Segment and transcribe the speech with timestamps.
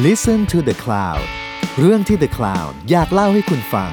[0.00, 1.24] Listen to the Cloud
[1.78, 3.90] เรื่องที่ The Cloud อยากเล่าให้คุณฟัง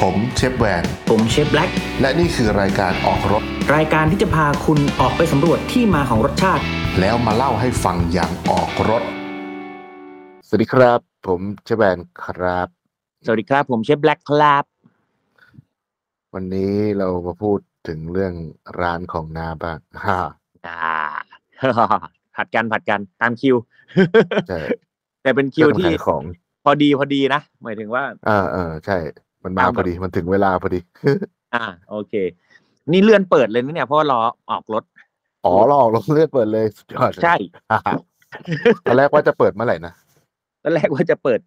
[0.00, 3.42] ผมเชฟแวน ผมเชฟแบล็กและนี่คือรายการออกรถ
[3.76, 6.62] รายการที่จะพาคุณออกไปสำรวจที่มาของรสชาติ
[7.00, 9.02] แล้วมาเล่าให้ฟังอย่างออกรถ
[10.46, 12.68] สวัสดีครับ ผมเชฟแบนครับ
[13.24, 14.64] สวัสดีครับ ผมเชฟแบล็กครับ
[16.34, 17.58] วันนี้เรามาพูด
[17.88, 18.34] ถึงเรื่อง
[18.80, 20.18] ร้านของนาบ้างฮ่า
[20.66, 20.82] อ่า
[22.36, 23.56] ผัดกันผัดกันตามคิว
[24.48, 24.58] ใช่
[25.22, 26.22] แต่เป็นคิวเรื่องที่ขายของ
[26.64, 28.96] พอดีพอดีนะหมายถึงว่าอ่าเออใช่
[29.44, 30.80] มันมาตามแบบพอดีมันถึงเวลาพอดี
[31.54, 32.14] อ่า โอเค
[32.92, 34.84] นี่เลื่อนเปิดเลยนะเนี่ยเพราะว่ารอออกรถ
[35.44, 37.34] อ๋อเราออกลงเลือดเปิดเลยสุดยอดเลยใช่
[37.70, 37.94] ฮ่าฮ่า
[38.84, 39.92] ตอนแรกว่าจะเปิดเมื่อไหร่นะ
[40.62, 41.40] ตอนแรกว่าจะเปิด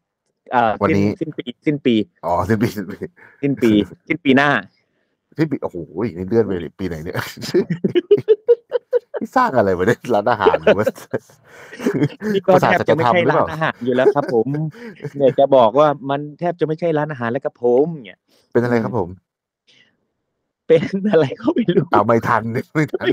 [0.52, 2.98] เอ่อวันนี้สิ้นสิ้นปีสิ้นปีอ๋อสิ้นปีสิ้นปี
[3.42, 3.72] สิ้นปี
[4.08, 4.50] สิ้นปีหน้า
[5.38, 5.78] สิ้นปีโอ้โห
[6.18, 7.18] นี่เลื่อนไปปีไหนเนี่ย
[9.26, 10.86] นี่สร้างอะไรวะเนี่ยร้านอาหารหรือว่า
[12.34, 14.48] นี่ก็ภาษาแทบสัจจะไม่ธรรมใช่หรือร้าเปล่านอาหารอยู่แล้วครับผม
[15.18, 18.20] เนี่ยจะบอกว่ามันแทบจะไม่ใช่ร้านอาหารแล้วกับผมเนี่ย
[18.52, 19.10] เป็นอะไรครับผม
[20.68, 23.08] เป็นอะไรก็ไม่รู้เอาไม่ทันไม่ทัน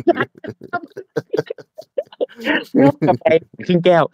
[3.09, 3.25] กาแฟ
[3.67, 4.05] ครึ่งแก้ว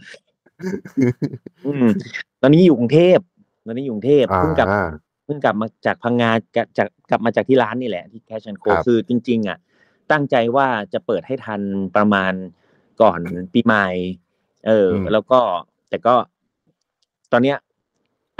[1.66, 1.86] อืม
[2.42, 3.18] ตอนนี้อยู่กรุงเทพ
[3.66, 4.88] ตอนนี้อยู่กรุงเทพเพิ่งกลับอ่า
[5.24, 9.58] เพิ่งกลับมาจากพังงากะจากกลับมาจากที่ร้านนี่แหละที่แคชแอนโคครับคือจริง ๆ อะ
[10.12, 11.60] ตั้งใจว่าจะเปิดให้ทัน
[11.96, 12.32] ประมาณ
[13.02, 13.20] ก่อน
[13.52, 13.88] ปีใหม่
[14.66, 15.40] เออ แล้วก็
[15.88, 16.14] แต่ก็
[17.32, 17.56] ตอนเนี้ย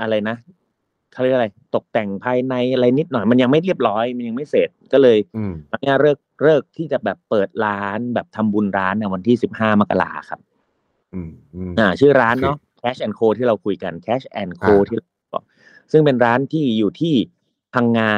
[0.01, 0.37] อะไรนะ
[1.13, 10.41] เขาเรียกอะไร ตกแต่งภายในอะไรนิดหน่อย มันยังไม่เรียบร้อย มันยังไม่เสร็จก็เลยอืมตอนเนี้ยเลิกเลิกที่จะแบบเปิดร้านแบบทำบุญร้านในวันที่สิบห้ามกราครับ
[11.15, 15.43] อืมอืมอ่า ชื่อร้านโอเคเนาะ Cash and Co ที่เราคุยกัน Cash and Co อ่าที่เราบอก
[15.93, 17.15] ซึ่งเป็นร้านที่อยู่ที่
[17.75, 18.13] พังงา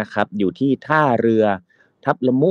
[0.00, 1.44] นะครับ อยู่ที่ท่าเรือ
[2.04, 2.50] ทับละมุ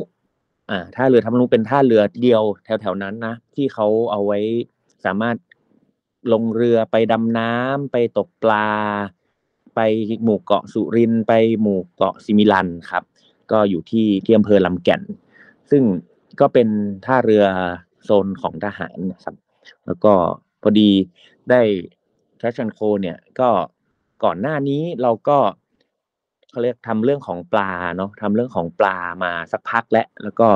[0.70, 4.40] อ่าท่าเรือทับละมุเป็นท่าเรือเดียวแถวๆนั้นนะที่เขาเอาไว้
[5.06, 5.36] สามารถ
[6.34, 8.70] ลงเรือไปดำน้ำไปตกปลา
[9.76, 9.80] ไป
[10.24, 13.04] หมู่เกาะสุรินไปหมู่เกาะซิมิลันครับ
[13.52, 15.02] ก็อยู่ที่ที่อำเภอลำแก่น
[15.70, 15.84] ซึ่ง
[16.40, 16.68] ก็เป็น
[17.06, 17.46] ท่าเรือ
[18.04, 19.36] โซนของทหารนะครับ
[19.86, 20.14] แล้วก็
[20.62, 20.90] พอดี
[21.50, 21.62] ได้
[22.38, 23.50] Catch and Co เนี่ยก็
[24.24, 25.38] ก่อนหน้านี้เราก็
[26.52, 30.48] เขาเรียกทำเรื่องของปลาเนาะทำเรื่องของปลามาสักพักแล้วแล้วก็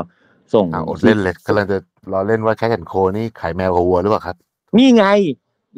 [0.54, 1.78] ส่งอ่าอดเล่นเลยกำลังจะ
[2.12, 4.36] รอเล่นว่า Cat and Co นี่ขายแมวกับวัวหรือเปล่าครับ
[4.78, 5.06] นี่ไง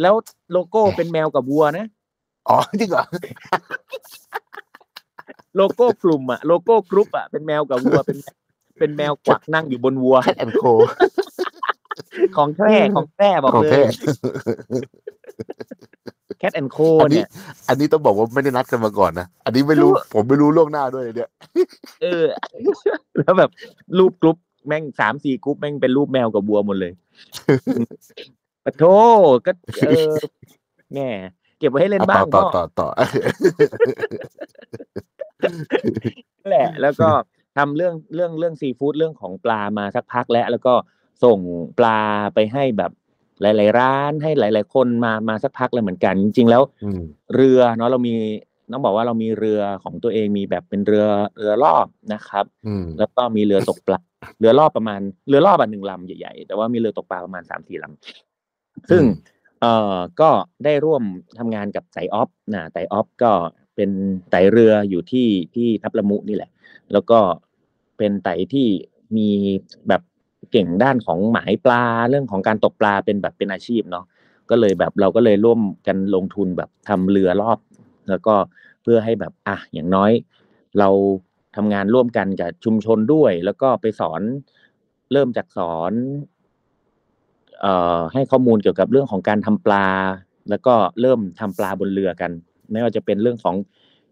[0.02, 0.16] แล้ว
[0.52, 1.86] โลโก้เป็นแมวกับวัวนะ
[2.50, 3.06] อ๋อจริงเหรอ
[5.56, 8.18] โลโก้กลุ่มอะโลโก้กรุ๊ปอะเป็นแมวกับวัวเป็น
[8.80, 10.63] เป็นแมวกวักนั่งอยู่บนวัว Cat and Co
[12.38, 13.86] ของแท้ของแท้บอกของเลแท้ย
[16.40, 17.28] Cat and Co อันนี้เนี่ย
[17.69, 21.29] อันนี้ต้องบอกว่าไม่ได้นัดกันมาก่อนนะ อันนี้ไม่รู้ผมไม่รู้ล่วงหน้าด้วยเนี่ย
[22.01, 22.25] เออ
[23.18, 23.50] แล้วแบบ
[23.97, 24.38] รูปกรุ๊ป
[24.68, 26.94] แม่งสามสี่กรุ๊ปแม่งเป็นรูปแมวกับวัวหมดเลย
[28.63, 28.84] ปะโท
[29.46, 29.51] ก็
[29.88, 30.13] เออ
[30.94, 31.07] แม่
[31.59, 32.88] เก็บไว้ให้เล่นอะบ้าต่องต่อก็ต่อต่อ
[36.50, 37.09] แหละ แล้วก็
[37.57, 40.73] ทำเรื่องเรื่องเรื่องซีฟู้ดเรื่องของปลามาสักพักแล้ว แล้วก็
[41.23, 41.40] ส่ง
[41.79, 42.00] ปลา
[42.34, 42.91] ไปให้แบบ
[43.41, 47.01] หลาย ๆ ร้านให้หลาย ๆ คนมามาสักพักเลยเหมือนกัน จริง ๆ แล้วอืม
[47.35, 48.13] เรือเนาะเรามี
[48.72, 51.06] ต้องบอกว่าเรามีเรือของตัวเองมีแบบเป็นเรือ
[51.38, 54.00] เรือรอบนะครับอืมแล้วก็มีเรือตกปลา
[54.40, 59.03] เรือรอบประมาณเรือรอบอันหนึ่งลำใหญ่ๆ แต่ว่ามีเรือตกปลาประมาณสามสี่ลำซึ่ง
[59.62, 60.29] เอ่อก็
[60.66, 61.03] ได้ร่วม
[61.40, 63.31] ทำงานกับไตออฟนะไตออฟก็
[63.75, 63.90] เป็น
[64.29, 66.52] ไตเรืออยู่ที่ที่ทับละมุนี่แหละ
[66.94, 67.19] แล้วก็
[67.97, 68.67] เป็นไตที่
[69.17, 69.29] มี
[69.88, 70.02] แบบ
[70.51, 74.06] เก่งด้านของหมายปลาเรื่องของการตกปลาเป็นแบบเป็นอาชีพเนาะ
[74.50, 77.59] ก็เลยแบบเราก็เลยร่วมกันลงทุนแบบทำเรือรอบ
[78.09, 78.35] แล้วก็
[78.84, 80.11] เพื่อให้แบบอะอย่างน้อย
[80.79, 80.89] เรา
[81.55, 84.22] ทำงานร่วมกันกับชุมชนด้วย แล้วก็ไปสอน
[85.11, 85.94] เริ่มจากสอน
[87.61, 89.88] เอ่อให้ข้อมูลเกี่ยวกับเรื่องของการทำปลา
[90.50, 92.31] แล้วก็เริ่มทำปลาบนเรือกัน
[92.72, 93.55] ไม่ว่าจะเป็นเรื่องของ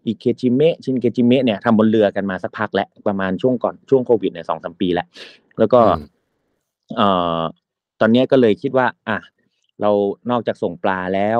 [0.07, 5.07] อิเคจิเมะชินเกจิเมะเนี่ยทำบนเรือกันมาสักพักแล้วประมาณช่วงก่อนช่วงโควิดเนี่ยสองสามปีแล้ว
[5.59, 5.81] แล้วก็
[6.95, 7.07] เอ่
[7.39, 7.41] อ
[7.99, 9.17] ตอนเนี้ยก็เลยคิดว่า อะ
[9.81, 9.91] เรา
[10.29, 11.39] นอกจากส่งปลาแล้ว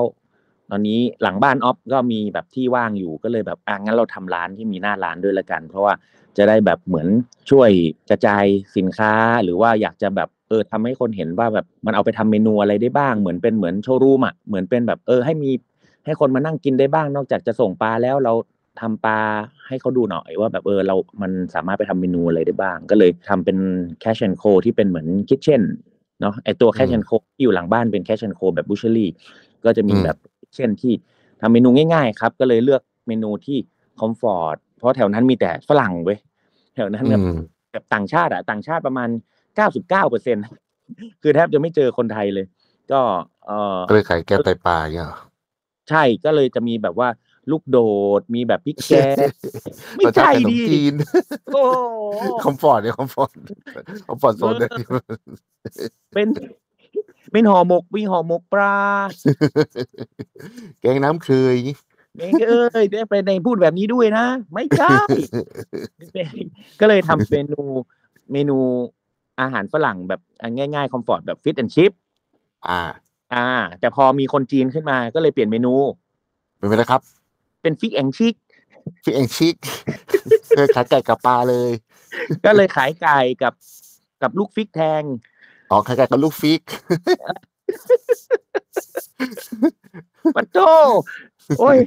[0.69, 5.93] ตอนนี้หลังบ้านออฟก็มีแบบที่ว่างอยู่ก็เลยแบบอะงั้นเราทำร้านที่มีหน้าร้านด้วยละกัน เพราะว่า
[6.37, 7.07] จะได้แบบเหมือน
[7.49, 7.69] ช่วย
[8.09, 8.45] กระจาย
[8.77, 9.13] สินค้า
[9.43, 15.51] หรือว่าอยากจะแบบเออทำให้คนเห็นว่าแบบมันเอาไปทำเมนูอะไรได้บ้าง เหมือนเป็นเหมือนโชว์รูมอะเหมือนเป็นแบบเออให้มี
[16.05, 18.33] ให้คนมานั่งกินได้บ้าง นอกจากจะส่งปลาแล้วเรา
[18.79, 19.19] ทำปลา
[19.67, 23.57] ให้เขาดูหน่อยว่าแบบเออเรา มันสามารถไปทำเมนูอะไรได้บ้าง ก็เลยทำเป็น
[24.03, 25.61] cash and co ที่เป็นเหมือนคิทเช่น
[26.21, 29.09] เนาะไอตัว cash and co ที่อยู่หลังบ้านเป็น cash and co แบบบูช h รี่
[29.65, 30.17] ก็จะมีอืมแบบ
[30.55, 30.93] เช่นที่
[31.41, 33.57] ทำเมนูง่ายๆครับ ก็เลยเลือกเมนูที่
[33.99, 36.17] คอมฟอร์ตเพราะแถวนั้นมีแต่ฝรั่งเว้ย
[36.75, 37.39] แถวนั้นแบบอืม
[37.71, 39.09] แบบต่างชาติอะต่างชาติประมาณ
[39.55, 40.37] เก้าสิบเก้าเปอร์เซ็น
[41.21, 42.45] คือแทบจะไม่เจอคนไทยเลย
[42.91, 43.01] ก็
[43.45, 45.17] เออก็เลยขายแกงไตปลาอย่างเงี้ยเหรอ
[45.89, 47.09] ใช่ก็เลยจะมีแบบว่า
[47.51, 47.77] ลูกโด
[48.19, 49.15] ดมีแบบพริกแกง
[49.97, 50.93] ไม่รสชาใช่ติขนมดิจีน
[51.53, 51.63] โอ้
[52.43, 53.29] คอมฟอร์ตเนี่ยคอมฟอร์ต
[54.07, 54.71] คอมฟอร์ตโซนเนี่ย
[56.13, 56.27] เป็น
[57.31, 58.77] เป็นห่อหมกมีห่อหมกปลา
[60.81, 61.57] แกงน้ำเคย
[62.17, 62.31] เอ้ย
[62.73, 64.95] เอ้ยได้ไปในพูดแบบนี้ด้วยนะ ไม่ใช่
[66.79, 67.61] ก็เลยทำเมนู
[68.31, 68.57] เมนู
[69.41, 70.21] อาหารฝรั่งแบบ
[70.57, 71.91] ง่ายๆ comfort แบบ fish and chips
[72.67, 72.81] อ่า
[73.33, 73.47] อ่า
[73.79, 75.73] แต่พอมีคนจีนขึ้นมาก็เลยเปลี่ยนเมนู
[76.57, 77.01] เป็นไปนะครับ
[77.63, 78.35] เป็น fish and chick
[79.03, 79.55] fish and chick
[80.55, 81.71] เคยขายไก่กับปลาเลย
[82.45, 83.53] ก็เลยขายไก่กับ
[84.21, 85.03] กับลูกฟิกแทง
[85.71, 86.61] อ๋อขายไก่กับลูกฟิก
[90.35, 90.57] ปัตโต
[91.59, 91.77] โอ้ย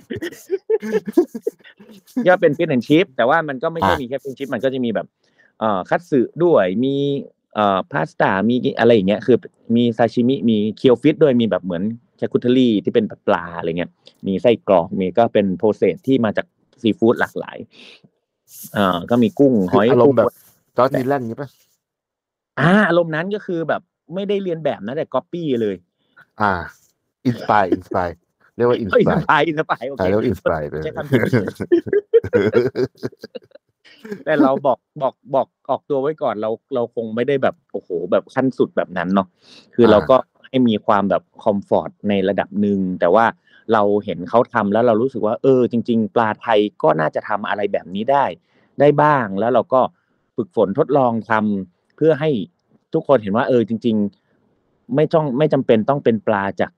[2.27, 5.07] ก็เป็นฟิตแอนชิพแต่ว่ามันก็ไม่ใช่อะมีแค่ฟิตชิพมันก็จะมีแบบ
[5.61, 6.95] เอ่อคัตสึด้วยมี
[7.55, 9.37] เอ่อพาสต้ามีอะไรอย่างเงี้ยคือ
[9.77, 11.83] มีซาชิมิมีเคียวฟิตด้วยมีแบบเหมือน
[12.21, 13.91] ชาคุเทอรี่ที่เป็นแบบปลาอะไรเงี้ย
[14.27, 16.47] มีไส้กรอกมีก็เป็นโปรเซสที่มาจาก
[16.83, 17.57] ซีฟู้ดหลากหลาย
[18.73, 20.31] เอ่อก็มีกุ้งหคืออยอารมณ์แบบปู
[20.77, 21.49] จอร์จนีแลนด์อย่างงี้ป่ะ
[22.61, 23.83] อ่าอารมณ์นั้นก็คือแบบ
[24.15, 25.77] ไม่ได้เรียนแบบนะแต่ก๊อปปี้เลย
[26.41, 26.53] อ่า
[27.27, 28.09] อินสปายอินสปาย
[28.57, 31.21] เรียกว่าอินสเอ้ยปายสบายสบายโอเคใช่เรียกว่าอินสปายเลยใช้คำผิด
[34.25, 39.27] แต่เราบอกบอกบอกออกตัวไว้ก่อนเราเราคงไม่ได้แบบโอ้โหแบบขั้นสุดแบบนั้นเนาะ
[39.75, 40.17] คืออ่าเราก็
[40.49, 43.27] ให้มีความแบบคอมฟอร์ตในระดับหนึ่งแต่ว่า
[43.73, 48.25] เราเห็นเขาทำแล้วเรารู้สึกว่าเออ จริง ๆ ปลาไทยก็น่าจะทำอะไรแบบนี้ได้
[48.81, 49.81] ได้บ้างแล้วเราก็
[50.37, 52.31] ฝึกฝนทดลองทำเพื่อให้
[52.93, 53.97] ทุกคนเห็นว่า เออ จริง
[54.45, 56.71] ๆ ไม่ต้องไม่จำเป็นต้องเป็นปลาจาก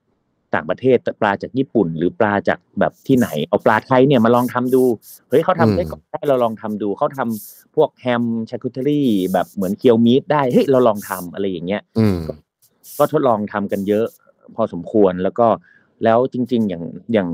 [0.53, 4.83] ต่างประเทศปลาจากญี่ปุ่น หรือปลาจากแบบที่ไหน เอาปลาไทยเนี่ยมาลองทำดู
[5.29, 11.81] เฮ้ยเขาทำได้ก่อนได้เราลองทำดูเขาทำพวกแฮมชาคุเทอรี่แบบเหมือนเคียวมีดได้เฮ้ยเราลองทำอะไรอย่างเงี้ย
[12.97, 14.05] ก็ทดลองทำกันเยอะ
[14.55, 15.47] พอสมควรแล้วก็
[16.03, 16.83] แล้วจริง ๆ อย่าง
[17.13, 17.29] อย่าง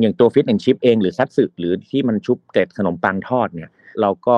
[0.00, 3.70] อย่างตัว fish and chip เองหรือคัตสึหรือที่มันชุบเกล็ดขนมปังทอดเนี่ย
[4.00, 4.36] เราก็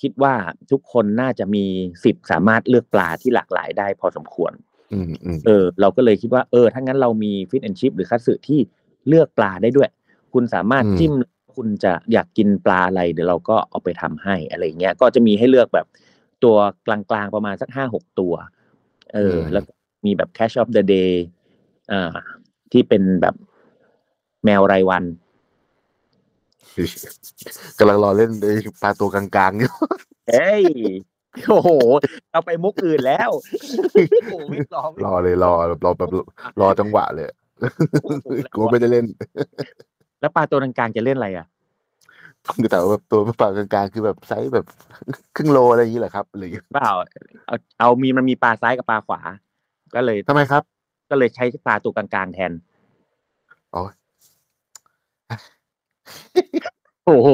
[0.00, 0.34] คิดว่า
[0.70, 1.64] ทุกคนน่าจะมี
[2.04, 4.52] สิทธิ์สามารถเลือกปลาที่หลากหลายได้พอสมควร
[4.92, 8.60] อืมอืมเออ เราก็เลยคิดว่าเออถ้างั้นเรามี fish and chip หรือคัตสึที่
[9.08, 9.90] เลือกปลาได้ด้วย
[10.32, 11.12] คุณสามารถจิ้ม
[11.54, 15.86] คุณจะอยากกินปลาอะไร เดี๋ยวเราก็เอาไปทำให้อะไรเงี้ยก็จะมีให้เลือกแบบ
[16.44, 16.56] ตัว
[16.86, 18.34] กลางๆประมาณสักห้าหกตัว
[19.14, 19.72] เออ แล้วก็
[20.04, 21.12] มีแบบ cash of the day
[21.92, 22.12] อ่า
[22.72, 23.34] ที่เป็นแบบ
[24.44, 25.04] แมวรายวัน
[27.78, 28.52] กำลังรอเล่นไอ้
[28.82, 29.72] ปลาตัวกลางๆอยู่
[30.28, 30.64] เฮ้ย
[31.48, 31.70] โอ้โห
[32.30, 33.30] เราไปมุกอื่นแล้ว
[34.30, 35.52] โอ้โหไม่ลองรอเลยรอ
[35.84, 36.10] รอแบบ
[36.60, 37.26] รอจังหวะเลย
[38.56, 39.06] กูไม่ได้เล่น
[40.20, 41.46] แล้วปลาตัวกลางๆจะเล่นอะไรอะ
[42.70, 44.66] แต่ว่าแบบตัวปลากลางๆคือแบบไซส์แบบ
[45.36, 46.92] ครึ่งโลอะไรอย่างนี้แหละครับอะไรอย่างเงี้ยเปล่า
[47.46, 49.20] เอาเอามีมันมีปลาซ้ายกับปลาขวา
[49.94, 50.62] ก็เลยทำไมครับ
[51.10, 52.52] ก็เลยใช้ปลาตัวกลางๆแทน
[53.74, 53.82] อ๋อ
[57.04, 57.28] โอ้โห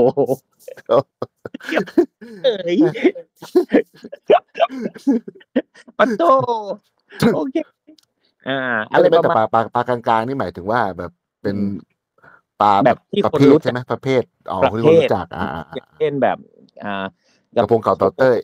[2.44, 2.76] เอ้ย
[5.98, 6.22] ปัตโต
[7.34, 7.56] โอเค
[8.48, 8.58] อ่า
[8.92, 11.12] อะไรไม่ประแต่มาณปลาปลาปลากลางๆนี่หมายถึงว่าแบบ
[11.42, 11.68] เป็นอืม
[12.60, 16.38] ปลาแบบที่ประคนเภทรู้จักใช่ไหมประเภทอ๋อประคนเภทที่คนรู้จักอ่าอ่าอย่างเช่นแบบ
[16.84, 17.04] อ่า
[17.56, 18.36] กระพงเก่าเต่าเต้ย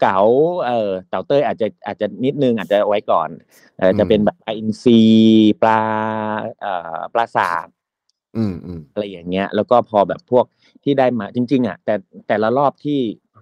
[0.00, 0.20] เก๋า
[0.66, 3.28] เออเต่าเต้ยอาจจะอาจจะนิดนึงอาจจะเอาไว้ก่อน
[3.78, 5.00] เออจะอืมเป็นแบบปลาอินทรี
[5.62, 5.80] ปลา
[6.60, 7.66] เอ่อปลาสาก
[8.36, 10.44] อืมอืมอะไรอย่างเงี้ย แล้วก็พอแบบพวก
[10.84, 11.94] ที่ได้มาจริง ๆ อะ แต่
[12.28, 12.98] แต่ละรอบที่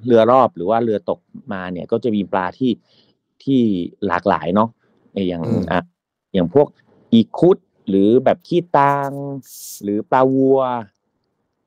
[0.07, 1.21] เรือรอบหรือว่าเรือตก
[1.53, 2.73] มาเนี่ย ก็จะมีปลาที่
[3.45, 3.61] ที่
[4.07, 4.69] หลากหลายเนาะ
[5.15, 5.81] อย่างอะ
[6.35, 6.67] อย่างพวก
[7.13, 7.57] อีคุด
[7.89, 9.11] หรือแบบขี้ตาง
[9.83, 10.61] หรือปลาวัว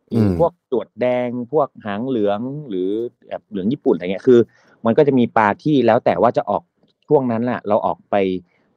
[0.10, 2.90] หรือพวกตรวจแดงพวกหางเหลืองหรือ
[3.28, 4.40] แบบเหลืองญี่ปุ่นอะไรเงี้ยคือ
[4.86, 6.64] มันก็จะมีปลาที่แล้วแต่ว่าจะออก
[7.08, 8.16] ช่วงนั้นแหละเราออกไป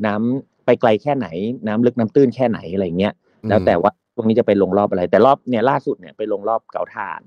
[0.06, 1.26] น้ำไปไกลแค่ไหน
[1.66, 3.14] น้ำลึกน้ำตื้นแค่ไหนอะไรเงี้ย
[3.48, 7.22] แล้วแต่ว่าช่วงนี้จะไปลงรอบอะไร แต่รอบเนี่ยล่าสุดเนี่ยไปลงรอบเก๋าถ่าน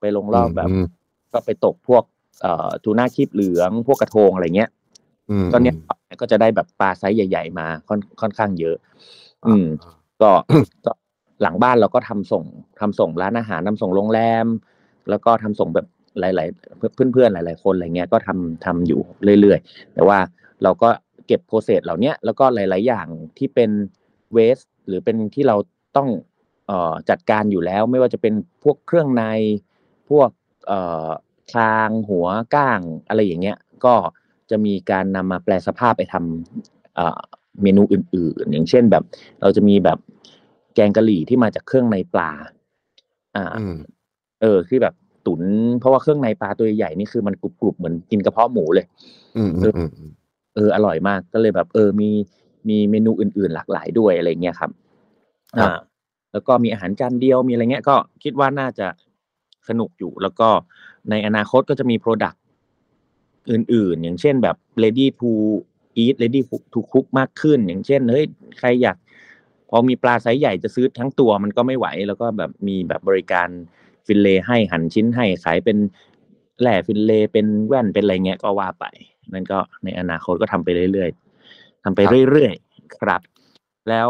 [0.00, 0.84] ไปลงรอบแบบม
[1.32, 2.04] ก็ไปตกพวก
[2.42, 4.70] เอ่อทูน่าคีบเหลือง พวกกระทงอะไรเงี้ย
[5.30, 5.74] อืมก็เนี่ย
[6.20, 8.76] ก็จะได้แบบปลาไซส์ใหญ่ ๆ มาค่อนค่อนข้างเยอะ
[9.46, 9.66] อืม
[10.22, 10.30] ก็
[10.84, 10.92] ก็
[11.42, 12.44] หลังบ้านเราก็ทำส่ง
[12.80, 14.46] ทำส่งร้านอาหารทำส่งโรงแรม
[15.10, 15.86] แล้วก็ทำส่งแบบ
[16.20, 19.00] หลายๆเพื่อนเพื่อนๆหลาย ๆ คนอะไรเงี้ยก็ทำทำอยู่
[19.40, 20.18] เรื่อยๆ แต่ว่า
[20.62, 20.88] เราก็
[21.26, 23.06] เก็บโปรเซสเหล่าเนี้ยแล้วก็หลาย ๆ อย่าง
[23.38, 23.70] ที่เป็น
[24.32, 25.56] เวสหรือเป็นที่เรา
[25.96, 26.08] ต้อง
[26.66, 29.24] เอ่อจัดการอยู่แล้ว ไม่ว่าจะเป็นพวกเครื่องใน
[30.10, 30.30] พวก
[30.66, 31.08] เอ่อ
[31.52, 33.94] คางหัวก้างอะไรอย่างเงี้ย ก็
[34.50, 37.20] จะมีการนำมาแปลสภาพไปทำเอ่อ
[37.62, 39.02] เมนูอื่น ๆ อย่างเช่นแบบ
[39.40, 39.98] เราจะมีแบบ
[40.74, 42.30] แกงกะหรี่ที่มาจากเครื่องในปลา
[43.36, 43.76] อ่าอืม
[44.40, 44.94] เออคือแบบ
[45.26, 45.42] ตุน
[45.80, 48.86] เพราะว่าเครื่องในปลาตัวใหญ่ๆนี่คือมันกรุบๆเหมือนกินกระเพาะหมูเลย
[49.36, 50.10] อืมอืมอืมอืม
[50.54, 52.10] เอออร่อยมากก็เลยแบบ เออมี
[52.68, 54.70] มีเมนูอื่น ๆ หลากหลายด้วยอะไรเงี้ยครับ
[55.58, 55.78] ครับ อ่า
[56.32, 58.86] แล้วก็มีอาหารจานเดียวมีอะไรเงี้ยก็คิดว่าน่าจะ
[59.68, 60.48] สนุกอยู่ แล้วก็
[61.10, 62.42] ในอนาคตก็จะมี product
[63.50, 65.30] อื่น ๆ อย่างเช่นแบบ ready to
[66.02, 66.40] eat ready
[66.72, 68.24] to cook มากขึ้น อย่างเช่นเฮ้ย
[68.58, 68.96] ใครอยาก
[69.70, 73.48] พอมีปลาไซส์ใหญ่จะซื้อทั้งตัวมันก็ไม่ไหว แล้วก็แบบมีแบบบริการ
[74.06, 75.76] ฟินเลให้หั่นชิ้นให้ขายเป็น
[76.60, 78.84] แหล่ฟินเลเป็นแว่นเป็นอะไรเงี้ยก็ว่าไป
[79.32, 83.20] นั่นก็ในอนาคตก็ทำไปเรื่อยๆทำไปเรื่อยๆครับ
[83.88, 84.08] แล้ว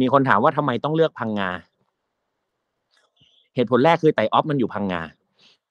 [0.00, 1.50] มีคนถามว่าทำไมต้องเลือกพังงา
[3.54, 5.02] เหตุผลแรกคือไต่ออฟมันอยู่พังงา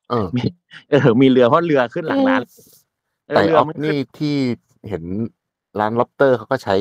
[0.10, 0.44] เออมี
[0.92, 2.42] เออมีเรือเพราะเรือขึ้นหลังร้าน
[3.28, 4.36] เไต่เรือออฟมันขึ้นี่ที่
[4.90, 5.04] เห็น
[5.80, 6.76] ร้านล็อบเตอร์เขาก็ใช้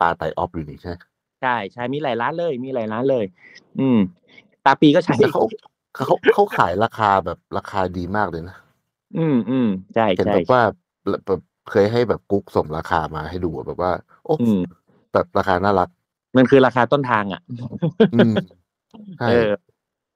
[0.00, 0.96] ปลาไต่ออฟอยู่นี่ใช่ไหม
[1.42, 3.24] ใช่ใช่มีหลายร้านเลย มีหลายร้านเลย
[3.80, 3.98] อืม
[4.64, 5.42] ตาปีก็ใช้แต่เขา
[5.94, 8.56] เขาเขาขายราคาแบบราคาดีมากเลยนะ
[9.18, 10.62] อืมอืมใช่เห็นใช่แบบว่า
[11.26, 13.92] แบบเคยให้แบบกุ๊กส่งราคามาให้ดูอะแบบว่า
[14.24, 14.60] โอ้อืม
[15.12, 15.88] แบบราคาน่ารัก
[16.36, 17.40] มันคือราคาต้นทางอะ
[18.14, 18.34] อืม
[19.18, 19.50] ใช่เออ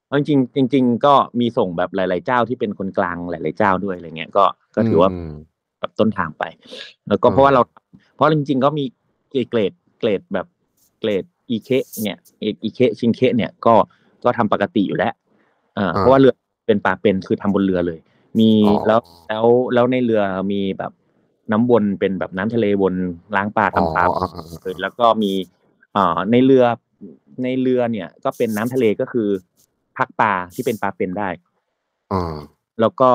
[0.07, 4.45] เอาจริงๆจริง ๆ ก็มีส่งแบบหลาย ๆ เจ้าที่เป็นคนกลางหลาย ๆ เจ้าด้วยอะไรเงี้ยก็
[4.77, 5.31] ก็ถือว่าม
[5.81, 6.45] แบบต้นทางไป
[7.09, 7.63] แล้วก็อืมเพราะว่าเรา
[8.15, 8.85] เพราะจริง ๆ ก็มี
[9.31, 10.47] เกรดเกรดแบบ
[11.01, 11.71] เกรดอีเค
[12.03, 12.19] เนี่ย
[12.63, 13.75] อีเคชิงเคเนี่ยก็
[14.25, 15.13] ก็ทำปกติอยู่แล้ว
[15.79, 16.35] อ่าเพราะว่าเรือ
[16.67, 17.99] เป็นปลาเป็นคือทำบนเรือเลย
[18.39, 20.93] มีอ๋อแล้วแล้วแล้วในเรือมีแบบ
[21.53, 22.95] น้ำวนเป็นแบบน้ำทะเลวน
[23.37, 25.33] ล้างปลาทำปลาอ๋ออ๋ออ๋ออ๋อเลยแล้วก็มี
[25.97, 26.65] อ่าในเรือ
[27.43, 29.29] ในเรือเนี่ย ก็เป็นน้ำทะเลก็คือ
[29.97, 31.29] พักปลาที่เป็นปลาเป็นได้
[32.13, 32.37] อ่า
[32.81, 33.11] แล้วก็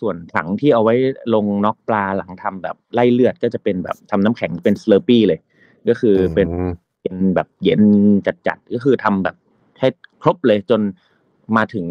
[0.00, 0.94] ส่วนถังที่เอาไว้
[1.34, 5.40] ลงน็อกปลาหลังทำแบบไล่เลือดก็จะเป็นแบบทำน้ำแข็งเป็นสเลอร์ปี้เลย
[5.88, 6.70] ก็คือเป็นม
[7.02, 7.82] เป็นแบบเย็น
[8.26, 9.36] จัดๆก็คือทำแบบ
[9.80, 9.88] ให้
[10.22, 10.80] ครบเลยจน
[11.56, 11.86] มาถึง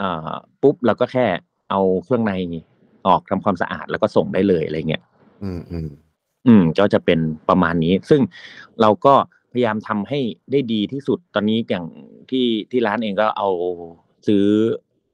[0.00, 0.32] อ่า
[0.62, 1.26] ปุ๊บเราก็แค่
[1.70, 2.32] เอาเครื่องใน
[3.06, 5.02] ออกทำความสะอาดแล้วก็ส่งได้เลยอะไรเงี้ย
[5.42, 5.88] อืมอืม
[6.46, 8.20] อืมก็จะเป็นประมาณนี้ ซึ่ง
[8.80, 9.14] เราก็
[9.52, 10.20] พยายามทำให้
[10.50, 11.86] ได้ดีที่สุดตอนนี้อย่าง
[12.30, 13.48] ที่ที่ร้านเองก็เอา
[14.26, 14.44] ซื้อ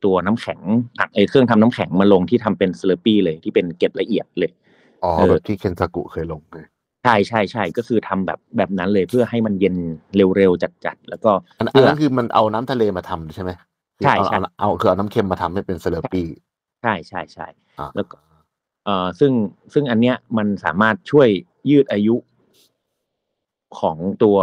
[0.05, 0.61] ตัวน้ำแข็ง
[0.99, 4.51] ผักไอเครื่องทำน้ำแข็งมาลงที่ทำเป็นสเลอปี้เลยที่เป็นเกล็ดละเอียดเลย
[5.03, 6.59] อ๋อเออแบบที่เคนซากุเคยลงไง
[7.05, 9.77] ใช่ใช่ใช่ก็คือทำแบบแบบนั้นเลยเพื่อให้มันเย็น
[10.37, 13.51] เร็วๆจัดๆแล้วก็อันอันเพื่อนั้นคือมันเอาน้ำทะเลมาทำใช่ไหม
[13.99, 16.27] คือใช่เอาใช่เอาเอาคือเอาน้ำเค็มมาทำให้เป็นเซเลปี้
[16.83, 17.47] ใช่ใช่ใช่
[17.79, 18.17] อ่าแล้วก็
[18.85, 19.33] เอ่อซึ่ง
[19.73, 21.29] ซึ่งอันเนี้ยมันสามารถช่วย
[21.71, 22.15] ยืดอายุ
[23.79, 24.39] ของตัว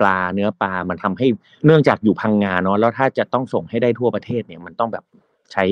[0.00, 1.26] ปลาเนื้อปลามันทำให้
[1.64, 5.04] เนื่องจากอยู่พังงาเนาะแล้วถ้าจะต้องส่งให้ได้ทั่วประเทศเนี่ยมันต้องแบบ
[5.52, 5.64] ใช้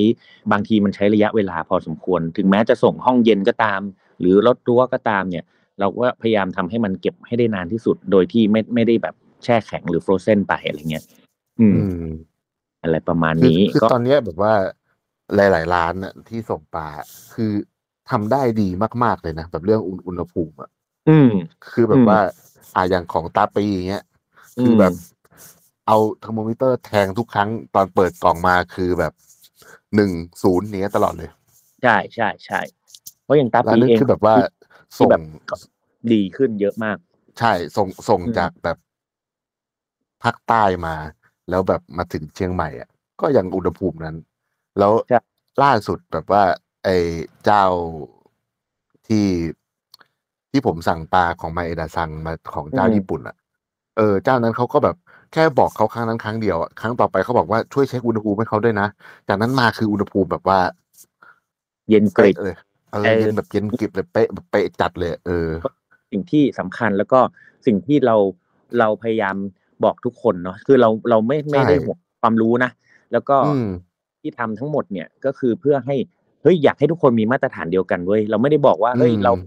[0.52, 3.80] บางทีมันใช้ระยะเวลาพอสมควร ถึงแม้จะส่งห้องเย็นก็ตาม
[4.20, 5.44] หรือรถรั้วก็ตามเนี่ย
[5.80, 11.04] เราก็พยายามทำให้มันเก็บให้ได้นานที่สุด โดยที่ไม่ไม่ได้แบบแช่แข็งหรือฟรอเซนไปอะไรเงี้ย
[11.60, 12.06] อืมอืม
[12.82, 14.52] อะไรประมาณคือนี้คือก็ตอนเนี้ยแบบว่า
[15.36, 16.88] หลาย ๆ ร้านน่ะที่ส่งปลา
[17.34, 17.52] คือ
[18.10, 18.68] ทำได้ดี
[19.04, 20.70] มาก ๆ เลยนะแบบเรื่องอุณอุณหภูมิอะ
[21.08, 21.30] อืม
[21.70, 22.20] คือแบอืบมว่า
[22.74, 24.04] อ่าอย่างของตาปีอย่างเงี้ย
[24.60, 24.92] คืออมแบบ
[25.86, 29.12] เอาเทอร์โมมิเตอร์แทงทุกครั้งตอนเปิดกล่องมาคือแบบ
[29.94, 30.10] หนึ่ง
[30.42, 31.30] ศูนย์เนี้ยตลอดเลย
[31.82, 32.60] ใช่ใช่ใช่
[33.24, 34.44] เพราะอย่างตาร้านปีนี้เองคือแบบว่าที่
[34.98, 35.60] ส่งแบบ
[36.12, 36.98] ดีขึ้นเยอะมาก
[37.38, 38.76] ใช่ส่งส่งอืมจากแบบ
[40.22, 40.94] ภาคใต้มา
[41.50, 42.88] แล้วแบบมาถึงเชียงใหม่อะ
[43.20, 44.16] ก็ยังอุณหภูมินั้น
[44.78, 44.92] แล้ว
[45.62, 46.44] ล่าสุดแบบว่า
[46.84, 46.96] ไอ้
[47.44, 47.66] เจ้า
[49.08, 49.26] ที่
[50.56, 53.36] ที่ผมสั่งปลาของมาเอดาซังมาของเจ้าญี่ปุ่นอะ
[53.96, 54.96] เออ เจ้านั้นเขาก็แบบ
[55.32, 58.88] แค่บอกเขาครั้งนั้นครั้งเดียวอะครั้งต่อไปเขาบอกว่าช่วยเช็คอุณหภูมิให้เขาด้วยนะ
[59.28, 60.58] จากนั้นมาคืออุณหภูมิแบบว่า
[61.88, 62.56] เย็นกริเป๊ะบ เลย
[62.92, 65.48] เออเออ เย็นแบบเย็นกริบเลยเป๊ะแบบเป๊ะจัดเลย เออ
[66.12, 67.20] สิ่งที่สำคัญแล้วก็
[67.66, 68.16] สิ่งที่เรา
[68.78, 69.36] เราพยายาม
[69.84, 72.70] บอกทุกคนเนาะคือเราเราไม่ไม่ได้ใช่ห่วงความรู้นะ
[73.12, 73.68] แล้วก็อืม
[74.22, 75.96] ที่ทำทั้งหมดเนี่ยก็คือเพื่อให้
[76.42, 79.40] เฮ้ยอยากให้ทุกคนมีมาตรฐานเดียวกันเว้ยเราไม่ได้บอกว่าเฮ้ยอืม เราอี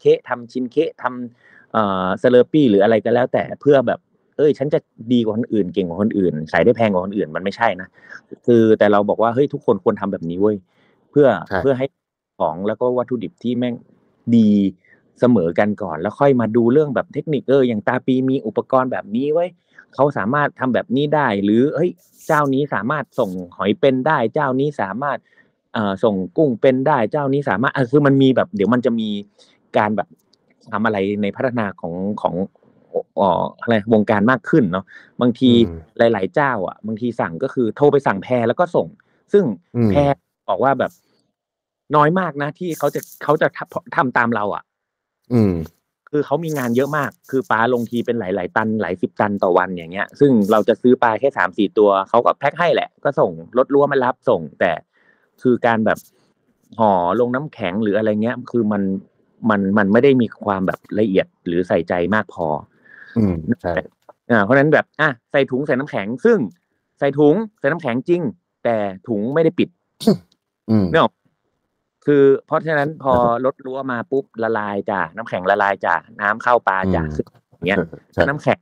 [0.00, 4.00] เคทำชินเคทำเอ่อ slurry หรืออะไรก็แล้ว แต่เพื่อแบบ
[4.36, 4.78] เอ้ย ฉันจะ
[5.12, 7.88] ดีกว่าคนอื่น เก่งกว่าคนอื่นขายได้แพงกว่าคนอื่นมันไม่ใช่นะ
[8.46, 10.56] คือแต่เราบอกว่าเฮ้ยทุกคนควรทำแบบนี้เว้ย
[11.10, 11.86] เพื่อใช่เพื่อให้
[12.38, 13.74] ของแล้วก็วัตถุดิบที่แม่ง
[14.36, 14.50] ดี
[15.20, 19.50] เสมอกันก่อน แล้วค่อยมาดูเรื่องแบบเทคนิคเอออย่างตาปีมีอุปกรณ์แบบนี้ไว้ย
[19.94, 21.90] เขาสามารถทำแบบนี้ได้ หรือเฮ้ย
[22.26, 25.18] เจ้านี้สามารถส่งหอยเป็นได้ เจ้านี้สามารถ
[25.74, 29.08] เอ่อส่งกุ้งเป็นได้ เจ้านี้สามารถเออคือมันมีแบบ เดี๋ยวมันจะมี
[29.78, 30.08] การแบบ
[30.72, 32.34] ทำอะไรในพัฒนาของของ
[33.16, 34.84] เอ่ออะไรวงการมากขึ้นเนาะ
[35.20, 38.86] บางทีอืมหลาย ๆ เจ้า อะ บางทีสั่งก็คือโทรไปสั่งแพรแล้วก็ส่ง
[39.32, 39.44] ซึ่ง
[39.76, 40.00] อืมแพร
[40.50, 40.92] บอกว่าแบบ
[41.96, 44.62] น้อยมากนะ ที่เขาจะเขาจะทำทำตามเรา อะ
[45.32, 45.54] อืม
[46.10, 54.72] คือเขามีงานเยอะมาก คือปลาลงทีเป็นหลาย ๆ ตันหลายสิบตันต่อวันอย่างเงี้ย ซึ่งเราจะซื้อปลาแค่สามสี่ตัวเขาก็แพ็คให้แหละ ก็ส่งรถรั้วมารับส่ง แต่
[55.42, 55.98] คือการแบบ
[56.78, 58.82] ห่อลงน้ำแข็งหรืออะไรเงี้ย คือมัน
[59.50, 62.46] มันมันไม่ได้มีความแบบละเอียดหรือใส่ใจมากพอ
[63.18, 63.72] อืมใช่
[64.30, 66.38] อ่าเพราะฉะนั้นแบบอะใส่ถุงใส่น้ำแข็ง ซึ่ง
[66.98, 68.22] ใส่ถุงใส่น้ำแข็งจริง
[68.64, 68.76] แต่
[69.08, 69.68] ถุงไม่ได้ปิด
[70.70, 71.12] อืมเนกออก
[72.06, 77.78] คือเพราะฉะนั้นพอรถรั้วมาปุ๊บละลายจ้ะน้ำแข็งละลายจ้ะน้ำเข้าปลาจ้ะอืมซึ่งอย่างเงี้ย
[78.12, 78.58] ใช่น้ำแข็ง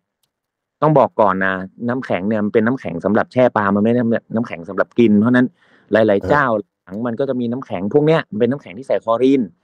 [0.83, 1.55] ต้องบอกก่อนนะ
[1.89, 4.01] น้ำแข็งเนี่ยมันเป็นน้ำแข็งสำหรับแช่ปลามันไม่ได้
[4.35, 5.47] น้ำแข็งสำหรับกิน เพราะฉะนั้น
[5.93, 6.47] หลาย ๆ เจ้า
[6.85, 9.60] หลังมันก็จะมีน้ำแข็งพวกเนี้ยมันเป็นน้ำแข็งที่ใส่คลอรีนอ่า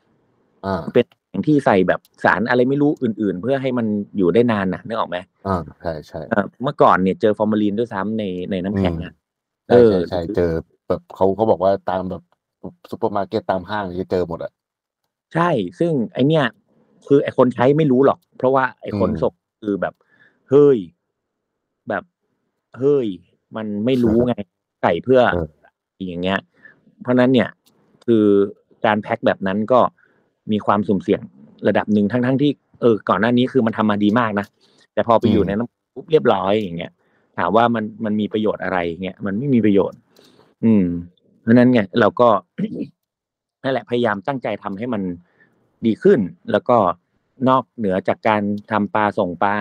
[0.94, 9.12] เป็นน้ำแข็งที่ใส่แบบสารอะไรไม่รู้อื่น ๆ เพื่อให้มันอยู่ได้นานนะนึกออกไหมอ่าใช่ใช่เอ่อเมื่อก่อนเนี่ยเจอฟอร์มาลีนด้วยซ้ำในในน้ำแข็งอะ
[9.66, 10.52] ใช่เออใช่ใช่เจอ
[10.88, 12.22] แบบเขาเขาบอกว่าตามแบบ
[12.90, 14.52] ซูเปอร์มาร์เก็ตตามห้างจะเจอหมดอะ
[15.34, 16.44] ใช่ ซึ่งไอเนี้ย
[17.06, 19.32] คือไอคนใช้ไม่รู้หรอก เพราะว่าไอคนอืมส่ง
[19.62, 19.94] คือแบบ
[20.50, 20.78] เฮ้ย
[21.88, 22.04] แบบ
[22.78, 23.06] เฮ้ย
[23.56, 24.34] มันไม่รู้ไง
[24.82, 25.48] ใส่เพื่อเออ
[26.06, 26.38] อย่างเงี้ย
[27.02, 27.48] เพราะฉะนั้นเนี่ย
[28.06, 28.24] คือ
[28.86, 29.80] การแพ็คแบบนั้นก็
[30.52, 31.20] มีความสุ่มเสี่ยง
[31.68, 32.50] ระดับหนึ่งทั้งทั้งๆที่
[32.80, 34.46] เออก่อนหน้านี้คือมันทำมาดีมากนะ
[34.94, 36.92] แต่พอไปอยู่ในน้ำปุ๊บเรียบร้อยอย่างเงี้ย
[37.38, 39.98] ถามว่ามันมันมีประโยชน์อะไรเงี้ยมันไม่มีประโยชน์
[40.64, 40.86] อืม
[41.40, 42.28] เพราะฉะนั้นไงเราก็
[43.62, 45.02] นั่นแหละพยายามตั้งใจทำให้มัน
[45.86, 46.20] ดีขึ้น
[46.52, 46.76] แล้วก็
[47.48, 49.56] นอกเหนือจากการทำปลาส่งปลา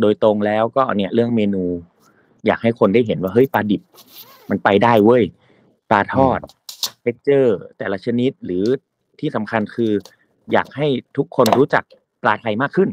[0.00, 1.64] โดยตรงแล้วก็เนี่ยเรื่องเมนู
[2.46, 3.82] อยากให้คนได้เห็นว่าเฮ้ยปลาดิบ
[4.50, 5.22] มันไปได้เว้ย
[5.90, 6.40] ปลาทอด
[7.02, 8.64] texture แต่ละชนิดหรือ
[9.20, 9.92] ที่สำคัญคือ
[10.52, 11.84] อยากให้ทุกคนรู้จัก
[12.22, 12.88] ปลาไทยมากขึ้น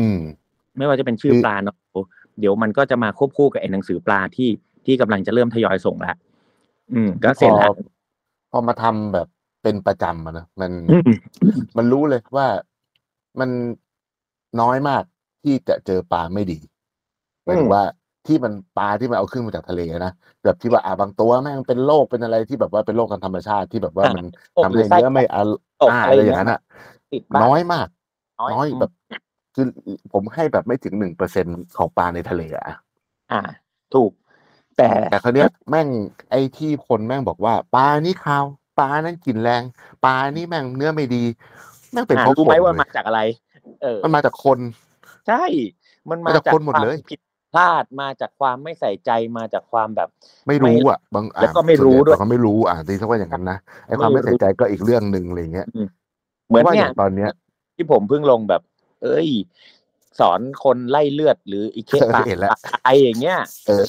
[0.00, 0.20] อืม
[0.76, 1.76] ไม่ว่าจะเป็นชื่อคือปลาเนาะ
[2.40, 4.50] เดี๋ยวมันก็จะมาควบคู่กับไอ้หนังสือปลาที่
[4.86, 6.16] ที่กำลังจะเริ่มทยอยส่งแล้ว
[6.94, 7.72] อืม ก็เสร็จพอแล้ว
[8.50, 9.28] พอมาทำแบบ
[9.62, 11.12] เป็นประจำอะนะมันอืม
[11.76, 12.46] มันรู้เลยว่า
[13.40, 13.50] มัน
[14.60, 15.02] น้อยมาก
[15.42, 16.58] ที่จะเจอปลาไม่ดี
[17.44, 17.84] หมายถึงว่า
[18.26, 20.12] ที่มันปลาที่มันเอาขึ้นมาจากทะเลนะ
[20.44, 24.24] แบบที่ว่าอ่าบางตัวแม่งเป็นโรคเป็นอะไรที่แบบว่าเป็นโรคทางธรรมชาติที่แบบว่ามัน
[24.58, 26.60] ตกทำหรืให้อไส้เนื้อไม่อร่ตกอ่าอะอะไรไรออย่าย่างงเงี้ยนั้นอะ
[27.12, 27.88] ติดบ้างน้อยมาก
[28.54, 28.92] น้อยมแบบ
[29.54, 29.66] คือ
[30.12, 32.64] ผมให้แบบไม่ถึงหนึ่งเปอร์เซ็นของปลาในทะเลอะ
[33.32, 33.40] อ่า
[33.94, 34.10] ถูก
[34.76, 35.88] แต่แต่คราวเนี้ยแม่ง
[36.30, 38.44] ไอ้ที่คนแม่งบอกว่าปลานี่ขาว
[38.78, 39.62] ปลานั้นกลิ่นแรง
[40.04, 41.24] ปลานี่แม่งเนื้อไม่ดี
[41.92, 43.20] แม่งเป็นอ่าเพราะรู้คนไหมว่าเว้มายจากอะไร
[43.82, 44.58] เออ มันมาจากคน
[45.28, 45.44] ใช่
[46.10, 47.20] มันมามาจากคนหมดความเลยผิด
[47.52, 50.08] พลาดมาจากความไม่ใส่ใจมาจากความแบบ
[50.48, 55.66] ไม่รู้อะบางอะแล้วก็ไม่รู้ส่นใหญ่ด้วยเขาไม่รู้อะตีสักว่าอย่างนั้นนะไอ้ความไม่ใส่ใจก็อีกเรื่องหนึ่งอะไรเงี้ย
[56.46, 57.30] เหมือนว่าอเนี่ยย่างตอนเนี้ย
[57.76, 58.62] ที่ผมเพิ่งลงแบบ
[59.02, 59.28] เอ้ย
[60.20, 62.50] สอนคนไล่เลือดหรืออีเคสปลาเห็นแล้ว
[62.84, 63.84] ไออย่างเงี้ยเออ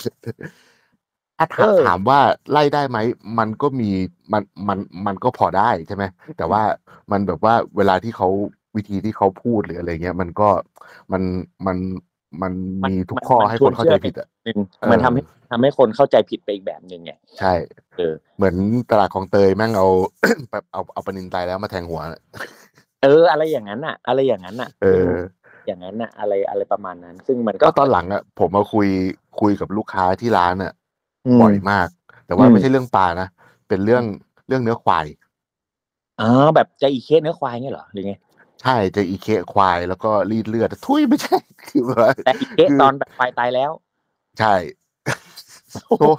[1.37, 2.19] ถ้าถามเออถามว่า
[2.51, 2.97] ไล่ได้ไหม
[3.39, 3.89] มันก็มี
[4.33, 6.03] มันมันมันก็พอได้ใช่ไหม
[6.37, 6.61] แต่ว่า
[7.11, 8.27] มันแบบว่าเวลาที่เขา
[8.75, 10.49] วิธีที่เขาพูดหรืออะไรเงี้ย มันก็
[11.11, 11.21] มัน
[11.65, 11.77] มัน
[12.41, 12.51] มัน
[12.89, 17.53] มีทุกข้อให้คนเข้าใจผิดอะหนึ่งเออมันทำให้ทำให้คนเข้าใจผิดไปอีกแบบหนึ่งไงใช่
[17.97, 18.55] เออเหมือน
[18.91, 19.87] ตลาดของเตยแม่งเอา
[20.51, 22.21] แบบเอาเอาปลานินตายแล้วมาแทงหัวน่ะ
[23.03, 25.09] เออ อะไรอย่างนั้นน่ะ อะไรอย่างนั้นน่ะ เออ
[25.67, 28.87] อย่างนั้นน่ะ อะไรอะไรประมาณนั้น ซึ่งมันก็ก็ตอนหลังอะ ผมมาคุย
[29.41, 30.71] คุยกับลูกค้าที่ร้านอะ
[31.39, 31.87] มบ่อยมาก
[32.25, 33.27] แต่ว่าอืมไม่ใช่เรื่องปลานะ
[33.67, 34.03] เป็นเรื่อง
[34.47, 35.05] เรื่องเนื้อควาย
[36.21, 38.13] อ๋อแบบจะอีเคสเนื้อควายเงี้ยเหรอหรือไง
[38.61, 41.37] ใช่เจะอีเคควายแล้วก็รีดเลือด ทุยไม่ใช่
[41.69, 43.71] คือว่าแต่อีเคสคือตอนแบบควายตายแล้ว
[44.39, 44.55] ใช่
[45.99, 46.13] โอ้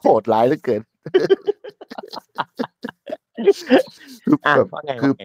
[0.00, 0.82] โหดร้ายเหลือเกิน
[4.24, 5.24] คืออะแบบว่าไงคือว่าไง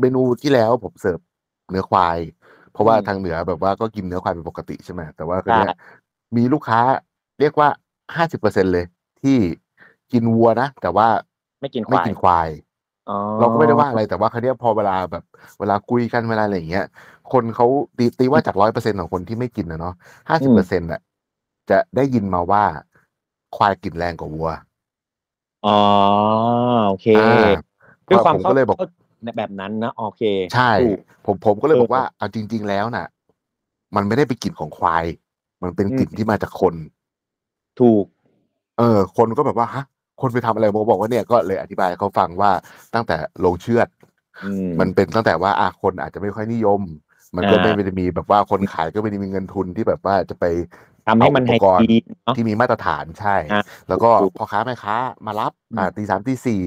[0.00, 1.18] เมนูที่แล้วผมเสิร์ฟ
[1.70, 2.18] เนื้อควาย
[2.72, 5.76] เพราะว่าอืมทางเหนือแบบว่าก็กินเนื้อควายเป็นปกติใช่ไหมแต่ว่าคือเนี้ยใช่
[6.36, 6.80] มีลูกค้า
[7.40, 7.68] เรียกว่า
[8.16, 8.84] ห้าสิบเปอร์เซ็นเลย
[9.22, 9.36] ที่
[10.12, 11.08] กินวัวนะ แต่ว่า
[11.60, 12.73] ไม่กินคไม่วายกินควายอ๋อ
[13.40, 15.24] เราก็ไม่ได้ว่าอะไรแต่ว่าครั้นี้ยพอเวลาแบบ
[15.58, 16.86] เวลาคุยกันเวลาอะไรอย่างเงี้ย
[17.32, 17.66] คนเขา
[17.98, 19.94] ตีตีว่าจากร้อยเปอร์เซ็นของคนที่ไม่กินนะเนาะ
[20.28, 21.00] ห้าสิบเปอร์เซ็นต์ะ
[21.70, 22.64] จะได้ยินมาว่า
[23.56, 24.50] ควายกินแรงกว่าวัว
[25.66, 25.80] อ๋อ
[26.88, 27.54] โอเคอ่า
[28.08, 28.88] ด้วยความผมก็เลยบอกข้า
[29.24, 30.22] ในแบบนั้นนะโอเค
[30.54, 33.06] ใช่ถูกผมผมก็เลยเออบอกว่าเอาจริง ๆ แล้วน่ะ
[33.96, 35.04] มันไม่ได้เป็นกลิ่นของควาย
[35.62, 36.74] มันเป็นกลิ่นอืมที่มาจากคน
[37.80, 38.04] ถูก
[38.78, 39.84] เออ คนก็แบบว่าฮะ
[40.20, 42.50] คนไปทำอะไรผมบอกว่าเนี่ยก็เลยอธิบายให้เขาฟังว่า
[42.94, 43.88] ตั้งแต่ลงเชือด
[44.42, 46.80] อืมมันเป็นตั้งแต่ว่าอะคนอาจจะไม่ค่อยนิยม
[47.36, 50.44] มันก็อ่าไม่ได้มีแบบว่าคนขายก็ไม่ได้มีเงินทุนที่แบบว่าจะไป
[51.06, 54.96] ทำให้มันเอาไฮอุปกรณ์จีนเนาะที่มีมาตรฐานใช่อะแล้วก็ถูกพ่อค้าแม่ค้า
[55.26, 56.60] มารับอืมอ่าตีสามตีสี่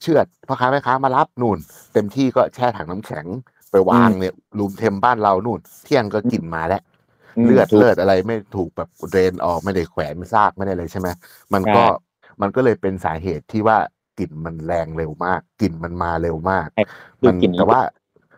[0.00, 1.58] เชือดพ่อค้าแม่ค้ามารับนู่น
[1.94, 3.26] เต็มที่ก็แช่ถังน้ำแข็ง
[3.70, 6.82] ไปวางเนี่ยรูมเทมบ้านเรานู่น เที่ยงก็กินมาแล้ว
[7.36, 11.08] มเลือดถูกเลือดอะไรไม่ถูกแบบเดรนออกไม่ได้แขวนซากไม่ได้เลยใช่ไหม
[11.54, 12.11] มันก็ใช่
[12.42, 13.78] มันก็เลยเป็นสาเหตุที่ว่า
[14.18, 16.68] กลิ่นมันแรงเร็วมากกลิ่นมันมาเร็วมาก
[17.20, 17.80] คืมัอนกลิ่นแต่ว่า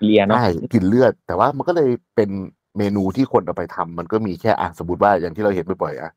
[0.04, 2.30] เลียเนาะใช่กลิ่นเลือด แต่ว่ามันก็เลยเป็น
[2.78, 6.10] เมนูที่คนเอาไปทำมันก็มีแค่อะสมมติว่าอย่างที่เราเห็นบ่อยๆอะ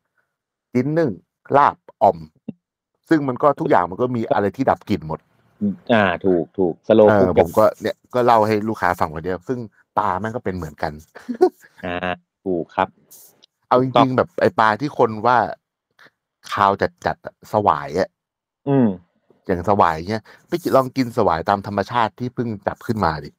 [0.74, 1.10] กินนึ่ง
[1.56, 2.18] ลาบอ่อม
[3.08, 5.20] ซึ่งมันก็ทุกอย่างมันก็มีอะไรที่ดับกลิ่นหมด
[5.92, 9.58] อ่า ถูกถูกสโลเอคุอกผมก็เนี่ยก็เล่าให้ลูกค้าฟังวันเดียว ซึ่ง
[9.98, 10.92] ปลาแม่งก็เป็นเหมือนกัน
[11.84, 11.96] อ่า
[12.44, 12.88] ถูกครับ
[13.68, 15.38] เอาจต้อริงงๆแบบไอปลาที่คนว่า
[16.52, 18.08] คาวจัดจัดๆอะสวายอะ
[18.68, 18.88] อืม
[19.46, 23.30] อย่างสวายเนี้ยไปลองกินสวายตามธรรมชาติที่เพิ่งจับขึ้นมาดิ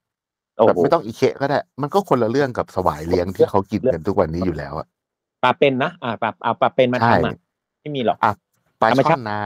[0.57, 4.87] โอ้แบบโหไม่ต้องอีเคก็ได้ มันก็คนละเรื่องกับสวายเลี้ยงที่เขากินกันทุกวันนี้อยู่แล้วอะ
[5.43, 7.35] ปลาเป็นนะอ่าปลาเอาปลาเป็นมาใช่ทำอะ
[7.81, 8.31] ไม่มีหรอกอะ
[8.81, 9.39] ปลาธรรมช่ชาอตินนา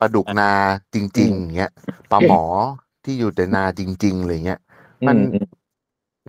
[0.00, 0.50] ปลาดุกนา
[0.94, 1.72] จริงๆอย่างเงี้ย
[2.10, 2.42] ปลาหมอ
[3.04, 4.60] ที่อยู่แต่นาจริงๆอะไรเงี้ย
[5.06, 5.38] มันอือื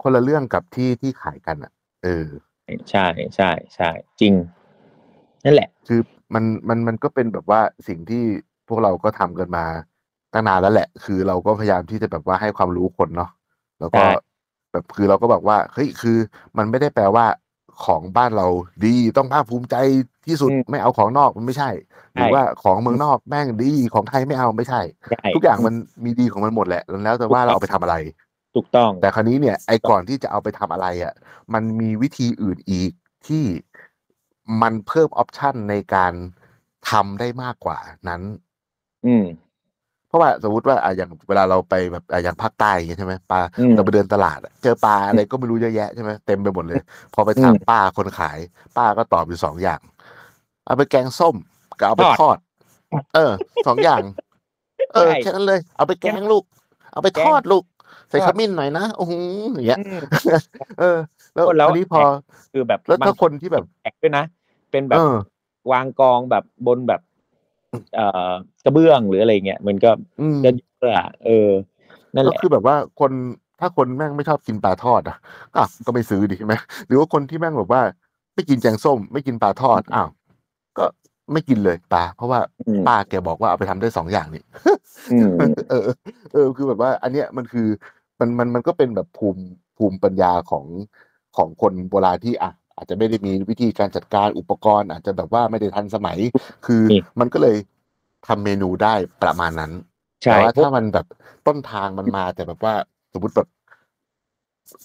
[0.01, 1.71] คนละเรื่องกับที่ที่ขายกันอะ
[2.03, 2.27] เออ
[2.91, 3.89] ใช่ใช่ใช่
[4.21, 4.33] จริง
[5.45, 5.99] นั่นแหละ คือ
[6.33, 8.23] มันมันมันก็เป็นแบบว่าสิ่งที่
[8.67, 9.65] พวกเราก็ทำกันมา
[10.33, 13.29] ตั้งนานแล้วแหละ คือเราก็พยายามที่จะแบบว่าให้ความรู้คนเนาะ
[13.79, 14.11] แล้วก็ใช่
[14.71, 16.17] แบบคือเราก็แบบว่าเฮ้ยคือ
[16.57, 17.25] มันไม่ได้แปลว่า
[17.85, 18.47] ของบ้านเรา
[18.85, 19.75] ดีต้องภาคภูมิใจ
[20.27, 21.69] ที่สุดไม่เอาของนอกมันไม่ใช่
[22.13, 25.73] หรือว่าของเมืองนอกแม่งดีของไทยไม่เอาไม่ใช่ ใช่ทุกอย่างมัน
[26.05, 27.95] มีดีของมันหมดแหละแล้วแต่ว่าเราเอาไปทำอะไร
[28.55, 31.13] ถูกต้อง แต่คราวนี้เนี่ยไอ้ก่อนที่จะเอาไปทำอะไรอะ
[31.53, 32.91] มันมีวิธีอื่นอีก
[33.27, 33.43] ที่
[34.61, 36.13] มันเพิ่มออปชันในการ
[36.89, 37.77] ทำได้มากกว่า
[38.09, 38.21] นั้น
[39.05, 39.25] อืม
[40.07, 46.81] เพราะว่าสมมติว่าอะอย่างเวลาเราไปแบบอะอย่างภาคใต้อย่างเงี้ยใช่ไหมปลาอืม เราไปเดินตลาดอะเจอปลาอะไรก็ไม่รู้เยอะแยะใช่ไหมเต็มไปหมดเลย
[47.13, 48.37] พอไปถามอืมป้าคนขาย
[48.77, 49.81] ป้าก็ตอบอยู่สองอย่าง
[50.65, 51.35] เอาไปแกงส้ม
[51.79, 52.37] กับเอาไปทอด ทอด
[53.15, 53.31] เออ
[53.67, 54.01] สองอย่าง
[54.93, 56.43] เออใช่แค่นั้นเลย เอาไปแกงลูก
[56.91, 57.63] เอาไปทอดลูก
[58.09, 59.13] ใส่ทขอดมิ้นหน่อยนะโอ้โห
[59.53, 59.99] อย่างเงี้ย อืม
[60.79, 60.97] เออ
[61.33, 62.01] แล้วแล้วอันนี้พอ
[62.53, 64.23] คือแบบแล้วถ้าบงคนที่แบบแอกด้วยนะ
[64.77, 65.15] เป็นแบบเออ
[65.71, 67.01] วางกองแบบบนแบบ
[67.95, 68.31] เอ่อ
[68.65, 71.49] กระเบื้องหรืออะไรเงี้ยมันก็อืมจะเยอะอะเออ
[72.15, 73.11] นั่นแหก็ละคือแบบว่าคน
[73.59, 75.17] ถ้าคนแม่งไม่ชอบกินปลาทอดอะ
[75.55, 76.55] อะก็ไม่ซื้อดิใช่ไหม
[76.87, 77.81] หรือว่าคนที่แม่งแบบว่า
[78.35, 80.09] ไม่กินแกงส้ม ไม่กินปลาทอดอ้าว
[80.77, 80.85] ก็
[81.33, 84.43] ไม่กินเลยปลาเพราะว่าอืมป้าแกบอกว่าเอาไปทำได้สองอย่างนี่
[85.11, 85.33] อืม
[85.69, 85.83] เออ
[86.33, 87.67] เออ คือแบบว่า อันเนี้ยมันคือ
[88.19, 89.43] มันมันมันก็เป็นแบบภูมิ
[89.77, 90.65] ภูมิปัญญาของ
[91.37, 96.17] ของคนโบราณที่อะ อาจจะไม่ได้มีวิธีการจัดการอุปกรณ์ อาจจะแบบว่าไม่ได้ทันสมัย
[96.65, 97.57] คือนี่มันก็เลย
[98.27, 99.71] ทำเมนูได้ประมาณนั้น
[100.23, 101.05] ใช่แต่ว่าพวกถ้ามันแบบ
[101.47, 102.73] ต้นทางมันมาแต่แบบว่า
[103.13, 103.47] สมมติแบบ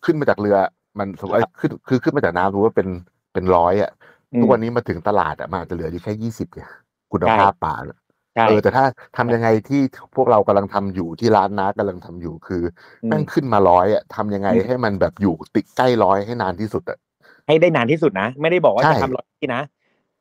[0.04, 0.56] ขึ้นมาจากเรือ
[0.98, 2.88] มันสมมติเอ้ยขึ้นคือขึ้นมาจากน้ำรู้ว่าเป็น
[3.32, 3.90] เป็นร้อยอะ
[4.34, 6.68] อืมทุกวันนี้มาถึงตลาดอะมันอาจจะเหลืออยู่แค่ยี่สิบเนี่ย
[7.12, 7.98] คุณภาพปลาเนี่ย
[8.34, 8.84] ใช่เออแต่ถ้า
[9.16, 9.80] ทำยังไงที่
[10.16, 12.62] พวกเรากำลังทำอยู่ที่ร้านน้ากำลังทำอยู่คือ
[13.02, 16.98] อืมแม่งขึ้นมาร้อยอะทำยังไงอืมให้มันแบบอยู่ติดใกล้ร้อยให้นานที่สุดอะ
[17.46, 19.62] ให้ได้นานที่สุดนะ ไม่ได้บอกว่าใช่จะทำร้อยยี่นะ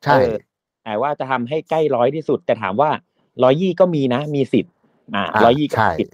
[0.03, 0.31] ใช่เออ
[0.84, 2.89] แต่ว่าจะทำให้ใกล้ร้อยที่สุด แต่ถามว่า
[3.43, 4.73] ร้อยยี่ก็มีนะ มีสิทธิ์
[5.15, 6.13] อ่าอะร้อยยี่ก็ใช่มีสิทธิ์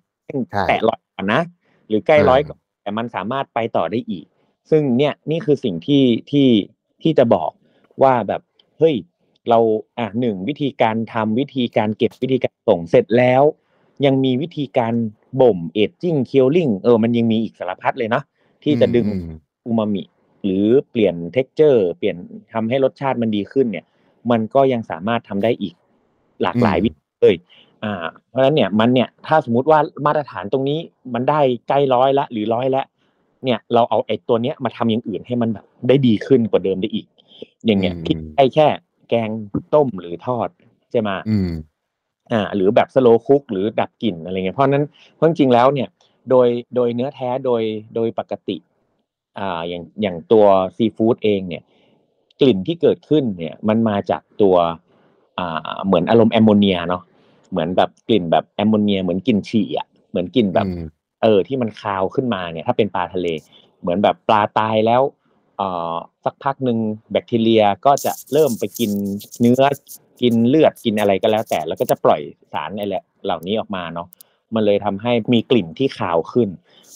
[0.52, 1.42] ใช่แตะร้อยก่อนนะ
[1.88, 4.26] หรือใกล้เออร้อยก่อนแต่มันสามารถไปต่อได้อีก
[4.70, 6.48] ซึ่งเนี่ยนี่คือสิ่งที่ที่
[7.02, 7.52] ที่จะบอก
[8.04, 8.42] ว่าแบบ
[8.78, 8.96] เฮ้ย
[9.50, 9.60] เรา
[9.98, 13.44] อะหนึ่งวิธีการทำวิธีการเก็บวิธีการส่งเสร็จแล้ว
[14.06, 14.94] ยังมีวิธีการ
[15.42, 18.24] บ่ม aging curing เออมันยังมีอีกสารพัดเลยเนาะ
[18.64, 20.04] ที่จะดึงอืมอูมามิ
[20.44, 22.16] หรือเปลี่ยน texture เปลี่ยน
[22.54, 23.86] ทำให้รสชาติมันดีขึ้นเนี่ย
[24.32, 25.74] มันก็ยังสามารถทำได้อีก
[26.42, 27.36] หลากหลายอืมวิธีเลย
[27.84, 27.94] อ่า
[28.30, 30.80] เพราะฉะนั้นเนี่ยมันเนี่ยถ้าสมมุติว่ามาตรฐานตรงนี้
[31.14, 32.84] มันได้ใกล้ร้อยละหรือร้อยละ
[33.44, 37.08] เนี่ยเราเอาไอ้ตัวเนี้ยมาทำอย่างอื่นให้มันแบบได้ดีขึ้นกว่าเดิมได้อีก
[37.66, 38.68] อย่างเงี้ยอืมคิดได้แค่
[39.10, 39.30] แกง
[39.74, 40.50] ต้มหรือทอด
[40.92, 41.52] ใช่ไหมอืม
[42.32, 45.90] อ่า หรือแบบสโลคุกหรือดับกลิ่นอะไรเงี้ยเพราะฉะนั้นเพราะจริงๆแล้วเนี่ย
[46.30, 47.62] โดยโดยเนื้อแท้โดย
[47.96, 48.58] โดยปกติ
[49.40, 50.46] อ่าอย่างอย่างตัว
[50.76, 51.64] ซีฟู้ดเองเนี่ย
[52.42, 54.56] กลิ่นที่เกิดขึ้นเนี่ย มันมาจากตัว
[55.40, 57.04] อ่าเหมือนอารมณ์แอมโมเนียเนาะ
[57.52, 60.86] เหมือนแบบกลิ่นแบบแอมโมเนีย เหมือนกลิ่นฉี่อะเหมือนกลิ่นแบบอืม
[61.24, 63.28] เออ ที่มันคาวขึ้นมาเนี่ย ถ้าเป็นปลาทะเล
[63.82, 65.02] เหมือนแบบปลาตายแล้ว
[65.58, 65.96] เอ่อ
[66.26, 66.78] สักพักหนึ่ง
[67.12, 68.92] แบคทีเรียก็จะเริ่มไปกิน
[69.40, 69.64] เนื้อ
[70.22, 72.22] กินเลือดกินอะไรก็แล้วแต่ แล้วก็จะปล่อย
[72.54, 72.96] สารอะไร
[73.26, 74.08] เหล่านี้ออกมาเนาะ
[74.56, 76.50] มันเลยทำให้มีกลิ่นที่คาวขึ้น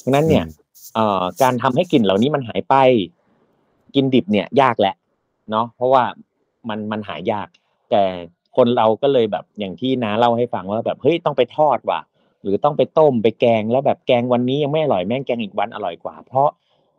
[0.04, 0.61] ดังนั้นเนี่ยเอ่อ
[1.42, 2.76] การทำให้กลิ่นเหล่านี้มันหายไป
[3.96, 4.96] กินดิบเนี่ยยากแหละ
[5.52, 6.04] เนาะเพราะว่า
[6.70, 7.48] มันมันหายาก
[7.92, 8.04] แต่
[8.56, 12.02] คนเราก็เลยแบบอย่างที่น้าเล่าให้ฟังว่าแบบเฮ้ยต้องไปทอดว่ะ
[12.42, 16.50] หรือต้องไปต้มไปแกงแล้วแบบแกงวันนี้ยังไม่อร่อยแม่งแกงอีกวันอร่อยกว่า เพราะ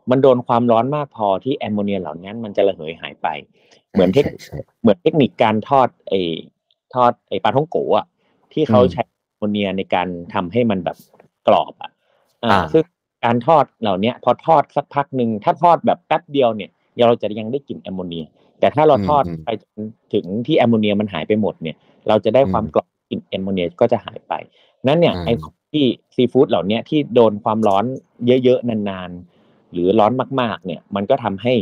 [0.09, 3.27] มันโดนความร้อนมากพอที่แอมโมเนียเหล่านั้นมันจะระเหยหายไป
[3.91, 6.21] เหมือนเทคใช่ใช่เหมือนเทคนิคการทอดไอ้
[6.93, 8.05] ทอดไอ้ปาท่องโก๋อะ
[8.53, 10.97] ที่เขาอืมใช้แอมโมเนียในการทำให้มันแบบ
[11.47, 11.91] กรอบอะ
[12.45, 12.83] อ่าอ่าซึ่ง
[13.25, 16.69] การทอดเหล่าเนี้ยพอทอดสักพักหนึ่งถ้าทอดแบบแป๊บเดียวเนี่ย
[17.07, 18.25] เราจะยังได้กลิ่นแอมโมเนีย
[18.59, 19.81] แต่ถ้าเราทอดไปจน
[20.13, 21.75] ถึงที่แอมโมเนียมันหายไปหมดเนี่ย
[22.07, 24.33] เราจะได้ความกรอบกลิ่นแอมโมเนียก็จะหายไป
[24.87, 27.85] นั้นเนี่ยไอ้ของที่ซีฟู้ดเหล่าเนี้ยที่โดนความร้อน
[28.43, 31.53] เยอะๆนานๆ หรือร้อนมากๆ เนี่ย มันก็ทำให้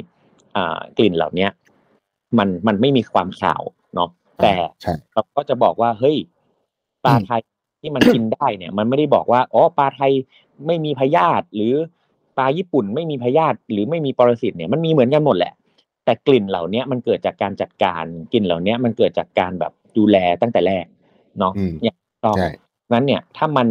[0.56, 1.50] อ่ากลิ่นเหล่าเนี้ย
[2.38, 3.62] มันมันไม่มีความขาว
[3.96, 4.10] เนาะ
[4.42, 6.18] แต่ใช่เราก็จะบอกว่าเฮ้ย
[7.06, 7.42] ปลาอืมไทย
[7.82, 10.12] ที่มันกินได้เนี่ย มันไม่ได้บอกว่าอ๋อปลาไทย
[10.66, 11.74] ไม่มีพยาธิหรือ
[12.38, 15.54] ปลาญี่ปุ่นไม่มีพยาธิหรือไม่มีปรสิตเนี่ยมันมีเหมือนกันหมดแหละ
[16.06, 20.86] แต่กลิ่นเหล่านี้มันเกิดจากการจัดการกลิ่นเหล่านี้มันเกิดจากการแบบดูแลตั้งแต่แรก
[21.40, 22.50] เนาะอืมอย่างต้องใช่
[22.94, 23.68] นั้นเนี่ยถ้ามัน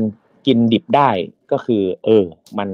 [0.47, 1.11] กินดิบได้
[1.53, 2.25] ก็คือ เออ
[2.59, 2.69] มัน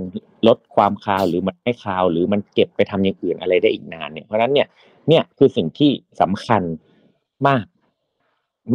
[0.46, 4.68] ลดความคาวหรือมันไม่คาว หรือมันเก็บไปทำอย่างอื่นอะไรได้อีกนานเนี่ยเพราะฉะนั้นเนี่ย
[5.08, 5.90] เนี่ยคือสิ่งที่
[6.20, 6.62] สำคัญ
[7.48, 7.64] มาก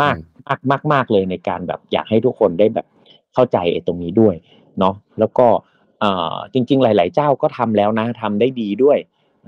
[0.01, 2.87] มากอืมมากมากมากเลยในการแบบอยากให้ทุกคนได้แบบ
[3.33, 4.35] เข้าใจไอ้ตรงนี้ด้วย
[4.79, 5.47] เนาะแล้วก็
[5.99, 8.97] เอ่อจริง ๆ หลาย ๆ เจ้าก็ทำแล้วนะทำได้ดีด้วย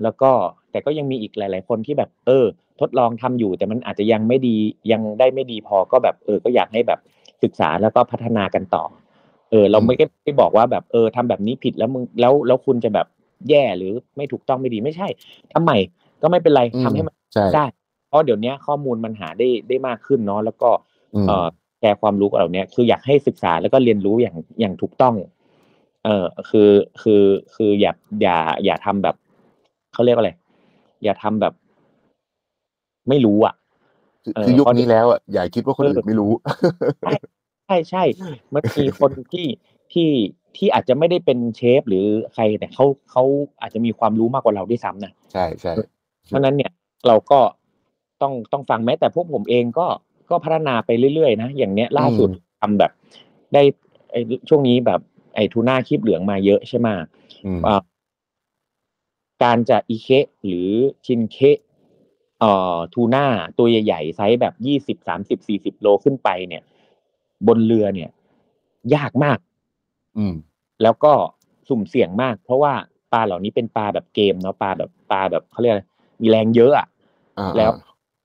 [0.04, 0.32] แล้วก็
[0.72, 2.46] แต่ก็ยังมีอีกหลาย ๆ คนที่แบบ เออ
[2.82, 4.56] ทดลองทำอยู่ แต่มันอาจจะยังไม่ดี
[4.92, 7.00] ยังได้ไม่ดีพอก็แบบเออก็อยากให้แบบ
[7.44, 8.84] ศึกษาแล้วก็พัฒนากันต่อ
[9.52, 13.08] เออ เราไม่ได้ไม่บอกว่าแบบเออทำแบบนี้ผิดแล้วมึงแล้วแล้วคุณจะแบบ
[13.50, 15.08] แย่หรือไม่ถูกต้องไม่ดีไม่ใช่
[15.54, 15.78] ทำใหม่
[16.22, 17.66] ก็ไม่เป็นไรอืมทำให้มันใช่ได้
[18.08, 20.70] เพราะเดี๋ยวนี้ข้อมูลมันหาได้ได้มากขึ้นเนาะแล้วก็
[21.16, 25.15] อืมเอ่อแชร์ความรู้กับเราเนี้ยคืออยากให้ศึกษาแล้วก็เรียนรู้อย่างอย่างถูกต้อง
[26.06, 26.69] เออคือ
[27.02, 27.24] คือ
[27.56, 27.91] คืออย่า
[28.22, 29.15] อย่าอย่าทำแบบ
[29.93, 30.32] เขาเรียกว่าอะไร
[31.04, 31.54] อย่าทำแบบ
[33.10, 33.54] ไม่รู้อะ
[34.24, 36.32] คือเออคือยุคเพราะนี้แล้วอะอย่าคิดว่าคนอื่นไม่รู้
[37.67, 38.04] ใช่ใช่
[38.54, 39.48] มันมีคนที่
[39.93, 40.10] ที่
[40.58, 43.24] ที่อาจจะไม่ได้เป็นเชฟหรือใครแต่เขาเขา
[43.62, 45.74] อาจจะมีความรู้มากกว่าเราด้วยซ้ำนะใช่ใช่
[46.26, 46.72] เพราะฉะนั้นเนี่ย
[47.08, 47.39] เราก็
[48.22, 49.88] ต้องต้องฟังแม้แต่พวกผมเองก็
[50.30, 52.30] ก็พัฒนาไปเรื่อยๆนะอย่างเนี้ยล่าสุด
[52.62, 52.92] ทำแบบ
[53.54, 53.64] ได้
[54.12, 55.00] ไอ้ช่วงนี้แบบ
[55.36, 56.88] ไอ้ทูน่าคลิปเหลืองมาเยอะใช่ไหม
[57.46, 57.82] อืมอ่า
[59.44, 60.10] การจะอีเค
[60.46, 60.70] หรือ
[61.06, 61.38] ชินเค
[62.40, 63.26] เอ่อทูน่า
[63.58, 66.64] ตัวใหญ่ๆไซส์แบบยี่สิบสามสิบสี่สิบโลขึ้นไปเนี่ย
[67.48, 68.10] บนเรือเนี่ย
[68.96, 69.40] ยากมาก
[70.18, 70.34] อืม
[70.84, 71.14] แล้วก็
[71.70, 72.74] สุ่มเสี่ยงมาก เพราะว่า
[73.14, 75.84] ปลาเหล่านี้เป็นปลาแบบเกมเนาะปลาแบบปลาแบบเขาเรียกอะไร
[76.22, 76.88] มีแรงเยอะอะ
[77.40, 77.72] อ่าแล้ว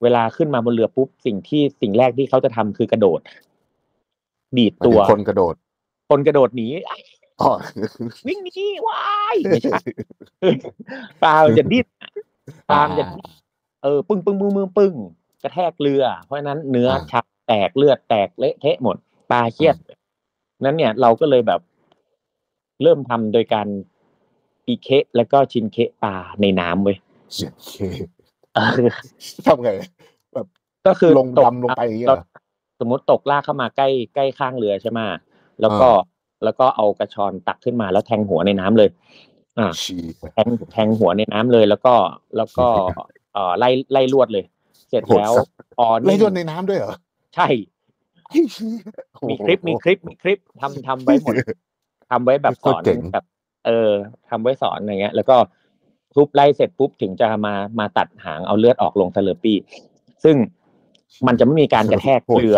[0.03, 3.19] เวลาขึ้นมาบนเรือปุ๊บสิ่งที่สิ่งแรกที่เขาจะทำคือกระโดด
[4.57, 5.55] ดีดหมายตัถึวงคนกระโดด
[6.09, 6.97] คนกระโดดหนีไอ้
[7.41, 7.51] อ๋อ
[8.27, 9.77] วิ่งหนีว้ายไม่ใช่
[11.23, 11.85] ปลามันจะดิ้น
[12.69, 13.29] ปลามันจะดิ้น
[13.83, 14.93] เออปึ้งปึ้งปึ้งปึ้งปึ้ง
[15.43, 18.97] กระแทกเรือ เพราะฉะนั้นเนื้อชักแตกเลือดแตกเละเทะหมด
[19.31, 19.75] ปลาเครียด
[20.65, 21.61] นั้นเนี่ยเราก็เลยแบบ
[22.83, 23.67] เริ่มทำโดยการ
[24.67, 26.97] อีเคแล้วก็ชินเคปลาในน้ำเว้ย
[27.35, 28.18] เจ็ดเคเออ
[29.47, 29.71] ทำไง
[30.87, 32.25] ก็คือลงตกดำลงไปอย่างเงี้ยเราเหรอ
[32.79, 34.99] สมมติตกลากเข้ามาใกล้ใกล้ข้างเรือใช่ไหม
[35.61, 35.89] แล้วก็
[36.43, 38.89] แล้วก็เอากระชอนตักขึ้นมาแล้วแทงหัวในน้ำเลย
[39.59, 39.97] อ่าชี
[40.33, 41.93] แทงแทงหัวในน้ำเลยแล้วก็
[42.37, 42.67] แล้วก็
[43.33, 44.45] เอ่อไล่ไล่ลวดเลย
[44.89, 45.33] เสร็จแล้ว
[45.77, 46.93] พอไล่นิ่งโดนในน้ำด้วยเหรอ
[47.35, 47.47] ใช่
[48.29, 48.81] ไอ้เหี้ย
[49.29, 51.33] มีคลิปมีคลิปมีคลิปทำทำไว้หมด
[52.11, 53.25] ทำไว้แบบสอนโคตรเจ๋งแบบ
[53.65, 53.91] เออ
[54.29, 55.35] ทำไว้สอนอะไรเงี้ย แล้วก็
[56.15, 59.57] ทุบไล่เสร็จปุ๊บถึงจะมามาตัดหางเอาเลือดออกลง slurry
[60.23, 60.35] ซึ่ง
[61.27, 62.57] มันจะไม่มีการกระแทกเรือ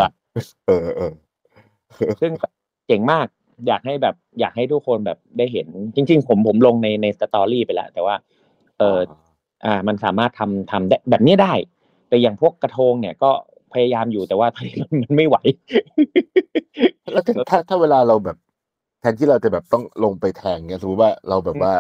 [0.68, 1.14] เออเออ
[2.22, 2.32] ซึ่ง
[2.88, 3.26] เจ๋งมาก
[3.68, 8.16] อยากให้แบบ อยากให้ทุกคนแบบได้เห็น จริง ๆ ผมผมลงในในสตอรี่ไปแล้ว แต่ว่า
[8.80, 9.00] เออ
[9.66, 11.54] อ่า มันสามารถทำทำได้แบบนี้ได้
[12.10, 13.32] แต่อย่างพวกกระทงเนี่ยก็
[13.74, 14.48] พยายามอยู่แต่ว่า
[15.02, 15.38] มันไม่ไหว
[17.12, 18.38] แล้วถ้าถ้าถ้าเวลาเราแบบ
[19.00, 21.74] แทนที่เราจะแบบต้องลงไปแทงเนี่ยสมมติว่าเราแบบว่า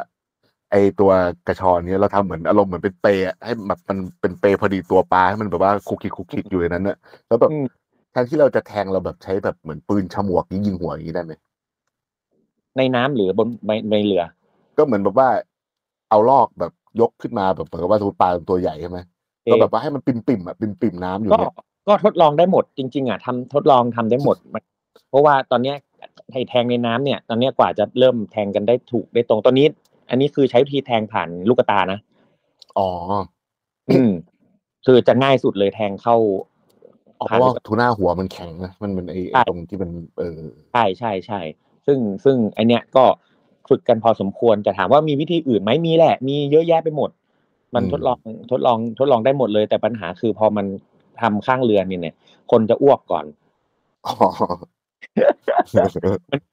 [0.71, 1.11] ไอตัว
[1.47, 7.65] กระชอนเนี่ยเราทำเหมือนอารมณ์เหมือนเป็นเปรย์อะให้แบบมันเป็นเปรย์พอดีตัวปลาให้มันแบบว่าคุกคิกคุกคิกอยู่ในนั้นเนอะแล้วแบบอืม
[8.11, 11.33] แทนที่เราจะแทงเราแบบใช้แบบเหมือนปืนฉมวกยิงยิงหัวอย่างนี้ได้ไหม
[12.77, 14.23] ในน้ำหรือบนในในเรือ
[14.77, 15.29] ก็เหมือนแบบว่า
[16.09, 18.99] เอาลอกแบบยกขึ้นมาแบบเหมือนกับว่าสมมติปลาตัวใหญ่ใช่ไหม
[19.51, 21.53] ก็แบบว่าให้มันปิ่มปิ่มๆอะปิ่มปิ่มๆน้ำอยู่ก็เนี่ย
[21.87, 24.63] ก็ทดลองได้หมดจริง ๆ อะทำทดลองทำได้หมดมัน
[25.09, 25.75] เพราะว่าตอนเนี้ย
[26.31, 29.67] ไอ้แทงในน้ำเนี่ย ตอนเนี้ยกว่าจะเริ่มแทงกันได้ถูกได้ตรงตอนนี้
[30.11, 31.99] อันนี้คือใช้วิธีแทงผ่านลูกตานะ
[32.77, 32.89] อ๋อ
[33.89, 34.11] อืม
[34.85, 36.15] คือจะง่ายสุดเลยแทงเข้า
[37.19, 40.39] อ๋อเพผ่านราะลูว่ากทูน่าหัวมันแข็งนะมันมันไอใช่ไอ้ตรงที่มันเออ
[40.71, 41.39] ใช่ใช่ใช่
[41.85, 43.05] ซึ่งซึ่งไอเนี้ยก็
[43.69, 47.09] ฝึกกันพอสมควรจะถามว่ามีวิธีอื่นไหมมีแหละ มีเยอะแยะไปหมด
[47.75, 48.19] มันอืมทดลอง
[48.51, 50.65] ทดลองทดลองได้หมดเลย แต่ปัญหาคือพอมัน
[51.21, 52.15] ทำข้างเรือเนี่ยเนี่ย
[52.51, 53.25] คนจะอ้วกก่อน
[54.05, 54.13] อ๋อ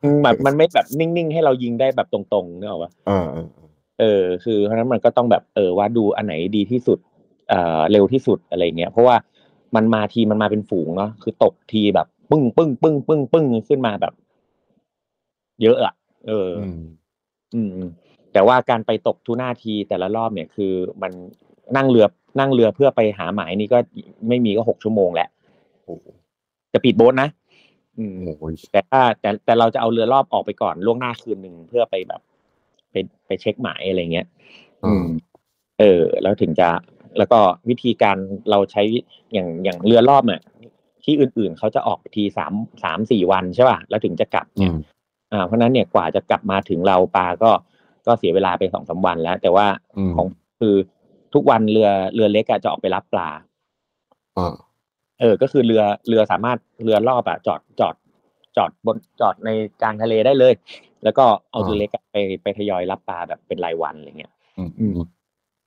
[0.05, 6.99] มันแบบมันไม่แบบนิ่งๆ ให้เรายิงได้แบบตรงๆเนกอะวะเออเออเออเออ คือเพราะฉะนั้นมันก็ต้องแบบเออว่าดูอันไหนดีที่สุด
[7.49, 9.17] เอ่อเร็วที่สุดอะไรเงี้ย เพราะว่า
[9.77, 14.13] มันมาทีมันมาเป็นฝูงเนาะคือตกทีแบบ ปึ้งปึ้งปึ้งปึ้งปึ้งขึ้นมาแบบ
[15.63, 15.95] เยอะอะ
[16.27, 16.81] เอออืม
[17.55, 17.89] อืม
[18.33, 21.13] แต่ว่าการไปตกทูน่าทีแต่ละรอบเนี่ยคือมัน
[21.77, 22.07] นั่งเรือ
[22.39, 23.79] นั่งเรือเพื่อไปหาหมายนี่ก็
[24.29, 25.29] ไม่มีก็หกชั่วโมงแหละ
[25.85, 26.07] โอ้โห
[26.73, 27.29] จะปิดโบ๊ทนะ
[27.99, 32.21] อืมโอ้ยแต่ถ้าแต่แต่เราจะเอาเรือรอบออกไปก่อนล่วงหน้าคืนหนึ่งเพื่อไปแบบ
[32.91, 32.95] ไป
[33.27, 34.27] ไปเช็คหมายอะไรเงี้ย
[34.85, 35.05] อืม
[35.81, 36.69] เออ แล้วถึงจะ
[37.19, 38.17] แล้วก็วิธีการ
[38.51, 38.83] เราใช้
[39.33, 40.41] อย่างอย่างเรือรอบเนี่ย
[41.05, 42.53] ทที่อื่นๆเขาจะออกทีสาม
[42.85, 44.77] สามสี่วันใช่ป่ะแล้วถึงจะกลับอืเนี่ยม
[45.33, 47.51] อ่าเพราะฉะนั้นเนี่ยกว่าจะกลับมาถึงเราปลาก็
[48.07, 50.27] ก็เสียเวลาไปสองสามวันแล้ว แต่ว่าอืมของ
[50.61, 50.75] คือ
[51.35, 53.31] ทุกวันเรือเรือเล็กอะจะออกไปรับปลา
[54.37, 54.55] อ่า
[55.21, 57.95] เออ ก็คือเรือเรือสามารถเรือรอบอะจอดจอด
[58.57, 59.51] จอดบนจอดใน
[59.83, 60.55] กลางทะเลได้เลย
[61.05, 64.93] แล้วก็เอาเรือเล็กอะไปไปทยอยรับปลาแบบเป็นรายวันอะไรเงี้ยอืมอืม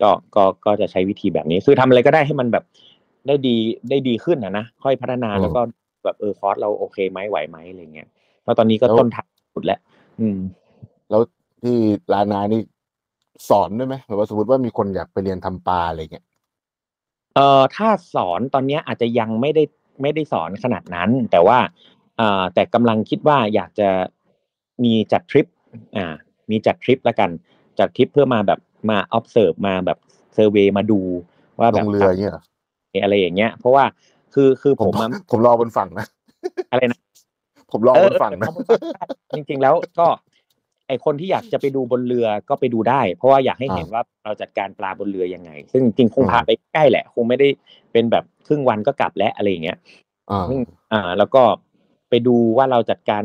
[0.01, 2.63] ก็ก็ก็จะใช้วิธีแบบนี้ คือทำอะไรก็ได้ให้มันแบบ
[3.27, 3.55] ได้ดี
[3.89, 5.61] ได้ดีขึ้นนะนะค่อยพัฒนาแล้วก็
[6.03, 8.07] แบบเออคอร์สเราโอเคไหมไหวไหมอะไรเงี้ย
[8.41, 9.79] เพราะตอนนี้ก็ต้นทางสุดแล้ว
[10.21, 10.39] อืม
[11.09, 11.21] แล้ว
[11.61, 11.75] ที่
[12.13, 12.61] ลานานี่
[13.49, 16.25] สอนด้วยไหมแบบว่าสมมติว่ามีคนอยากไปเรียนทำปลาอะไรเงี้ย
[17.35, 19.63] เอ่อถ้าสอนตอนเนี้ยอาจจะยังไม่ได้
[20.01, 21.59] ไม่ได้สอนขนาดนั้น แต่ว่า
[22.19, 23.89] อ่าแต่กำลังคิดว่าอยากจะ
[24.83, 25.47] มีจัดทริป
[25.97, 26.13] อ่า
[26.51, 27.29] มีจัดทริปละกัน
[27.79, 29.97] จัดทริปเพื่อมาแบบมา observe มาแบบ
[30.33, 30.99] เซอร์เวยมาดู
[31.59, 32.43] ว่าลแบบงเรืออย่างเงี้ยเหรอ
[33.03, 33.85] อะไรอย่างเงี้ย เพราะว่า
[34.33, 36.07] คือคือผผมมอะผมรอบนฝั่งนะ
[36.71, 36.99] อะไรนะ
[37.71, 40.07] ผมรอบนฝั่งนะเออเออเออจริง ๆ แล้วก็
[40.91, 47.47] ไอคนที่อยากจะไปดูบนเรือก็ไปดูได้ เพราะว่าอยากให้เห็นว่าเราจัดการปลาบนเรือยังไง ซึ่งจริงๆคงพาไปใกล้แหละ คงไม่ได้
[47.91, 49.77] เป็นแบบครึ่งวันก็กลับแล้วอะไรอย่างเงี้ย
[50.32, 50.60] อ่าซึ่ง
[50.93, 51.43] อ่า แล้วก็
[52.10, 53.23] ไปดูว่าเราจัดการ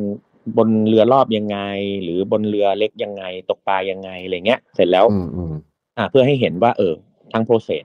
[0.59, 1.59] บนเรือรอบยังไง
[2.02, 5.55] หรือบนเรือเล็กยังไง ตกปลายังไงอะไรเงี้ย เสร็จแล้วอืมอืม
[5.96, 6.94] อ่า เพื่อให้เห็นว่า เออ
[7.33, 7.85] ทั้งโปรเซส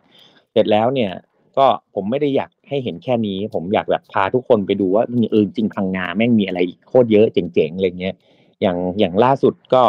[0.51, 1.11] เสร็จแล้วเนี่ย
[1.57, 1.65] ก็
[1.95, 8.15] ผมไม่ได้อยากให้เห็นแค่นี้ ผมอยากแบบพาทุกคนไปดูว่ามีเออจริงพังงาแม่งมีอะไรอีกโคตรเยอะเจ๋งๆอะไรเงี้ย
[8.61, 9.83] อย่างอย่างล่าสุดก็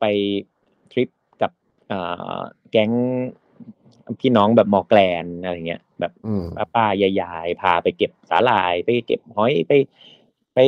[0.00, 0.04] ไป
[0.92, 1.08] ทริป
[1.42, 1.52] กับ
[1.92, 2.90] อ่าแก๊ง
[4.20, 9.72] พี่น้องแบบมอแกลนอะไรเงี้ยแบบอืมป้าป้ายายๆพาไปเก็บสาหร่าย ไปเก็บหอยไป
[10.54, 10.58] ไป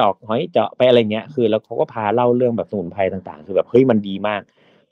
[0.00, 4.42] ตอกหอยเจาะไปอะไรเงี้ยคือ แล้วเขาก็พาเล่าเรื่องแบบสมุนไพรต่างๆ คือแบบเฮ้ยมันดีมาก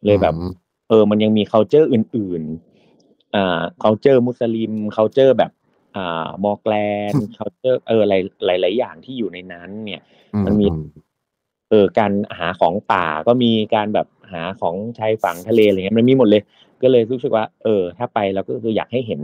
[0.04, 0.52] เลยแบบอืม
[0.88, 5.52] เออ มันยังมี culture อื่นๆอ่า culture มุสลิม culture แบบ
[5.96, 6.74] อ่ามอร์แกล
[7.10, 10.02] น culture เออหลายหลายหลายอย่างที่อยู่ในนั้น เนี่ย
[10.46, 10.66] มันมี
[11.70, 16.42] เออการหาของป่าก็มีการแบบหาของชายฝั่งทะเลอะไรเงี้ยมันมีหมดเลย
[16.82, 19.20] ก็เลยรู้สึกว่า เออ ถ้าไปแล้วก็คืออยากให้เห็น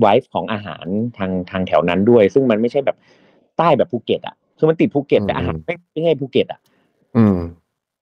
[0.00, 0.86] vibe ของอาหาร
[1.18, 2.96] ทางทางแถวนั้นด้วย ซึ่งมันไม่ใช่แบบ
[3.58, 6.60] ใต้แบบภูเก็ตอะคือมันติดภูเก็ตแต่อาหารไม่ไม่ใช่ภูเก็ตอะ
[7.16, 7.38] อืม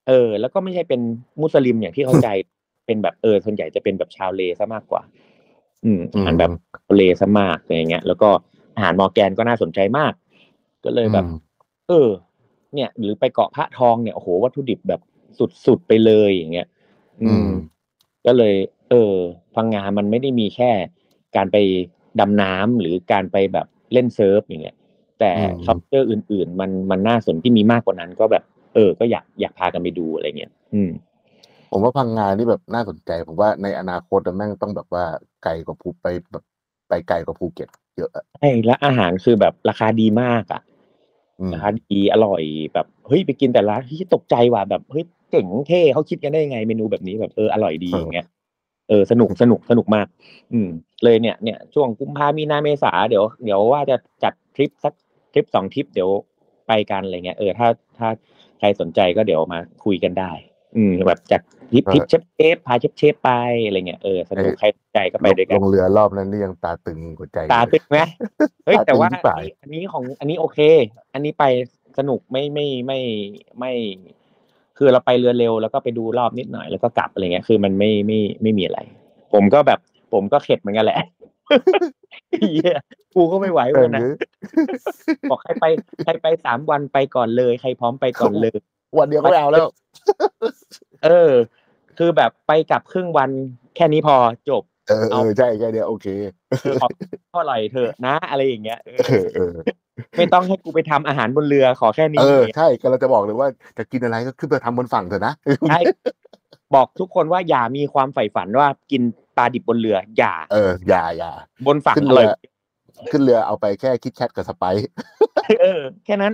[0.08, 1.00] เออ แล้วก็ไม่ใช่เป็น
[1.40, 2.28] มุสลิมอย่างที่เข้าใจ
[2.86, 5.02] เป็นแบบเออส่วนใหญ่จะเป็นแบบชาวเลซะมากกว่า
[5.84, 6.50] อืมอาหารแบบ
[6.96, 8.28] เลซะมากอะไรอย่างเงี้ย แล้วก็
[8.74, 10.12] อาหารมอร์แกนก็น่าสนใจมาก
[10.84, 11.24] ก็เลยแบบ
[11.88, 12.08] เออ
[12.74, 15.00] เนี่ย หรือไปเกาะพระทองเนี่ยโอ้โหวัตถุดิบแบบ
[15.66, 16.66] สุดๆไปเลยอย่างเงี้ย
[17.22, 17.50] อือืมม
[18.26, 18.54] ก็เลย
[18.90, 19.14] เออ
[19.54, 20.70] พังงามันไม่ได้มีแค่
[21.36, 21.56] การไป
[22.20, 24.76] ดำน้ำหรือการไปแบบเล่นเซิร์ฟอย่างเงี้ย
[25.18, 30.90] แต่อืม culture อื่น ๆ มันมันน่าสนที่มีมากกว่านั้น ก็แบบ เออ ก็อยากอยากพากันไปดูอะไรเงี้ยอืม
[31.70, 35.04] ผมว่าพังงานี่แบบน่าสนใจ ผมว่าในอนาคตอะแม่งต้องแบบว่า
[35.44, 36.44] ไกลกว่าภูไปแบบ
[36.88, 40.60] ไปไกลกว่าภูเก็ตเยอะอะใช่แล้วอาหารคือแบบราคาดีมากอะ
[41.40, 42.42] อืมราคาดีอร่อย
[42.74, 48.26] แบบเฮ้ยไปกินแต่ละที่ตกใจว่ะแบบเฮ้ยเจ๋งเท่เขาคิดกันได้ยังไงเมนูแบบนี้แบบเอออร่อยดีอย่างเงี้ย
[48.88, 50.06] เออสนุกสนุกสนุกมาก
[50.52, 50.68] อืม
[51.04, 54.94] เลยเนี่ยเนี่ยช่วงกุมภามีนาเมษาเดี๋ยวเดี๋ยวว่าจะจัดทริปสัก
[55.32, 56.10] ทริปสองทริปเดี๋ยว
[56.68, 57.68] ไปกันอะไรเงี้ยเออถ้า
[57.98, 58.08] ถ้า
[58.58, 60.30] ใครสนใจก็เดี๋ยวมาคุยกันได้
[60.76, 63.30] อืมแบบจากทริปทริปเชฟเชฟพาเชฟเชฟไป
[63.66, 67.98] อะไรเงี้ยเออสนุกใครสนใจก็ไปด้วยกันลงเรือรอบนั้นนี่ยังตาตึงหัวใจตาตึงไหม
[68.66, 70.58] เฮ้ยตาตึงแต่ว่าที่ปลายอันนี้ของอันนี้โอเค
[71.14, 71.44] อันนี้ไป
[71.98, 73.00] สนุกไม่ไม่ไม่
[73.58, 73.72] ไม่
[74.78, 78.80] คือเราไปเรือเร็วแล้วก็ไปดูรอบนิดหน่อยแล้วก็กลับอะไรเงี้ยคือมันไม่ไม่ไม่มีอะไร
[79.32, 79.78] ผมก็แบบ
[80.12, 80.98] ผมก็เข็ดเหมือนกันแหละ
[82.40, 82.78] เหี้ย
[83.14, 84.02] กูก็ไม่ไหวเอเลอยนะ
[85.30, 85.64] บอกใครไป
[86.04, 88.56] ใครไปสามวันไปก่อนเลย ใครพร้อมไปก่อนเลย
[88.98, 89.68] วันเดียวก็ไม่เอาแล้ว
[91.04, 91.32] เออ
[91.98, 93.30] คือแบบไปกลับครึ่งวัน
[93.76, 94.16] แค่นี้พอ
[94.50, 96.06] จบ เออเออใช่แค่เดียวโอเค
[96.62, 96.88] เออขอ
[97.32, 99.54] เท่าไหร่เถอะนะ อะไรอย่างเงี้ยเออเออเออ
[100.16, 105.34] ไม่ต้องให้กูไปทำอาหารบนเรือขอแค่นี้เออใช่ก็เราจะบอกเลยว่าจะกินอะไรก็ขึ้นไปทำบนฝั่งเถอะนะ
[105.68, 105.80] ใช่
[106.74, 109.02] บอกทุกคนว่าอย่ามีความใฝ่ฝันว่ากิน
[109.36, 111.30] ปลาดิบบนเรือ อย่า เออ อย่าอย่า
[111.66, 112.32] บนฝั่งขึ้นอเรืร่อยอ
[113.10, 114.88] ขึ้นเรือเอาไปแค่คิดแคทกับสไปซ์
[115.60, 116.32] เออ แค่นั้น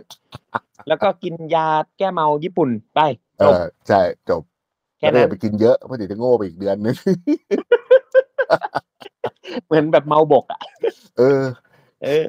[0.89, 1.67] แล้วก็กินยา
[1.99, 3.01] แก้เมาญี่ปุ่นไป
[3.39, 4.01] เอจบอใช่
[4.31, 4.43] จบ
[4.99, 6.97] แค่แล้วก็นั้อนย่าไปกินเยอะเพราะเดี๋ยวจะโง่ไปอีกเดือนนึง
[9.67, 10.61] เหมือนแบบเมาบกอะ
[11.19, 11.43] เออ
[12.05, 12.25] เออ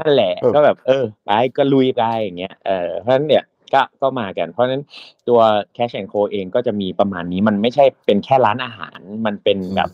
[0.00, 3.44] นั่นแหละ เออ ก็แบบ เออ ไปก็ลุยไปอย่างเงี้ย เออ เพราะฉะนั้นเนี่ย
[3.74, 4.82] ก็ ก็มากัน เพราะฉะนั้น
[5.28, 5.40] ตัว
[5.76, 9.90] Cash and Co เองก็จะมีประมาณนี้ มันไม่ใช่เป็นแค่ร้านอาหาร มันเป็นแบบ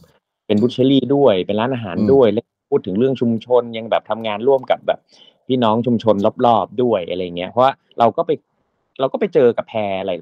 [0.47, 4.99] เป็นบุชเชอรี่ด้วย เป็นร้านอาหารอืมด้วย แล้วพูดถึงเรื่องชุมชน ยังแบบทำงานร่วมกับแบบ
[5.53, 8.31] พี่น้องชุมชนรอบๆด้วยอะไรเงี้ยเพราะว่าเราก็ไป
[9.01, 10.13] เราก็ไปเจอกับแพรอะไร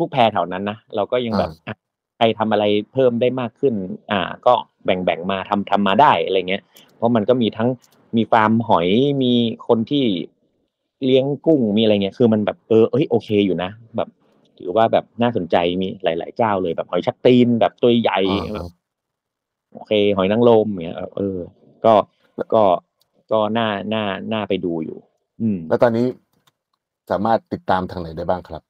[0.00, 1.74] ทุกๆแพรแถวนั้นนะเราก็ยังแบบอะ
[2.16, 3.74] ใครทำอะไรเพิ่มได้มากขึ้น
[4.12, 6.62] อ่า ก็แบ่งแบ่งมาทำทำมาได้อะไรเงี้ย
[6.94, 7.68] เพราะมันก็มีทั้ง
[8.16, 8.88] มีฟาร์มหอย
[9.22, 9.32] มี
[9.68, 10.04] คนที่
[11.04, 14.08] เลี้ยงกุ้งมีอะไรเงี้ย คือมันแบบเออเอ้ยโอเคอยู่นะแบบ
[14.58, 18.66] ถือว่าแบบน่าสนใจมีหลาย ๆ เจ้าเลยแบบหอยชักตีนแบบตัวใหญ่อ่าแบบ
[19.74, 21.38] โอเค หอยนางรมอย่างเงี้ยเออ
[21.84, 21.94] ก็
[22.54, 22.62] ก็
[23.34, 24.98] ก็น่าน่าน่าไปดูอยู่
[25.40, 26.06] อืม แล้วตอนนี้
[27.10, 28.62] สามารถติดตามทางไหนได้บ้างครับ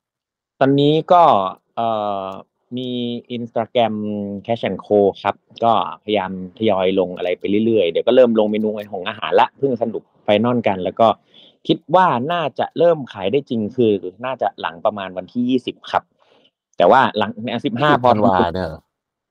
[0.61, 1.23] ตอนนี้ก็
[1.77, 1.89] เอ่
[2.25, 2.27] อ
[2.77, 2.91] มี
[3.33, 3.95] อินสตาแกรม
[4.47, 5.73] Catch and Co ครับ ก็
[6.05, 11.09] พยายามทยอยลงอะไรไปเรื่อยๆ เดี๋ยวก็เริ่มลงเมนูของอาหารละเพิ่งสรุป final กัน แล้วก็
[11.67, 13.93] คิดว่าน่าจะเริ่มขายได้จริงคือ
[14.25, 16.03] น่าจะหลังประมาณวันที่ยี่สิบครับ
[16.77, 17.31] แต่ว่าหลัง
[17.67, 18.81] สิบห้าพอธันวาเนี่ยเหรอ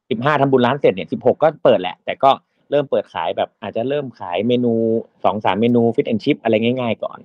[0.10, 2.32] สิบห้าทำบุญร้านเสร็จเนี่ยสิบหกก็เปิดแหละ แต่ก็
[2.72, 4.74] เริ่มเปิดขายแบบอาจจะเริ่มขายเมนู
[5.24, 7.20] สองสามเมนู fish and chips อะไรง่าย ๆ ก่อน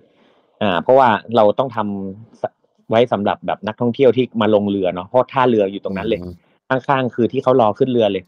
[0.62, 2.45] อ่า เพราะว่าเราต้องทำส
[2.91, 6.34] ไว้สำหรับแบบนักท่องเที่ยวที่มาลงเรือเนาะเพราะท่าเรืออยู่ตรงนั้นเลยอืม
[6.70, 8.24] ข้างๆคือที่เขารอขึ้นเรือเลย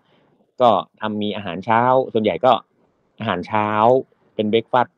[0.60, 1.82] ก็ทำมีอาหารเช้า
[2.12, 2.52] ส่วนใหญ่ก็
[3.20, 3.68] อาหารเช้า
[4.34, 4.96] เป็นเบรกฟาสต์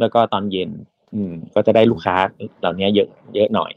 [0.00, 0.70] แล้วก็ตอนเย็น
[1.14, 2.16] อืม ก็จะได้ลูกค้า
[2.60, 3.72] เหล่านี้เยอะเยอะหน่อย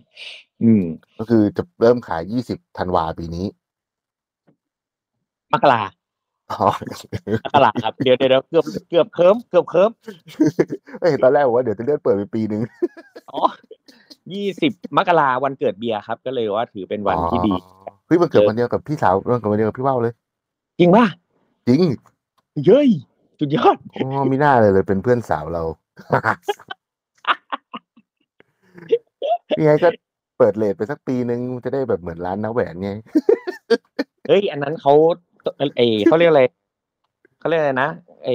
[0.63, 0.83] อืม
[1.17, 3.45] ก็คือจะเริ่มขายยี่สิบธันวาปีนี้
[5.53, 5.81] มกรา
[6.51, 6.67] อ๋อ
[7.43, 9.91] มกราครับเดี๋ยวเดี๋ยวเดี๋ยวเกือบเกือบเคิมเกือบเคิม
[11.01, 12.61] เอ้ยตอนแรกบอกว่าเดี๋ยวจะเลื่อนเปิดไปปีนึง
[13.31, 13.41] อ๋อ
[14.33, 17.57] ยี่สิบมกราวันเกิดเบียร์ครับ ก็เลยว่าถือเป็นวันที่ดีอ๋
[17.89, 20.13] อเฮ้ยมันเกิดวันเดียวกับพี่สาวมันเกิดวันเดียวกับพี่ว่าวเลย
[20.79, 21.05] จริงป่ะ
[21.67, 21.81] จริง
[22.65, 22.89] เย้ย
[23.39, 25.63] สุดยอดอ๋อมีหน้าเลยเลยเป็นเพื่อนสาวเรา
[29.57, 29.89] นี่ไงก็
[30.37, 32.91] เปิดเลทไปสักปีนึงจะได้แบบเหมือนร้านน้าแหวนไง
[34.27, 34.93] เฮ้ยอันนั้นเขา
[35.77, 36.43] เอเขาเรียกอะไร
[37.39, 37.89] เขาเรียกอะไรนะ
[38.23, 38.29] ไอ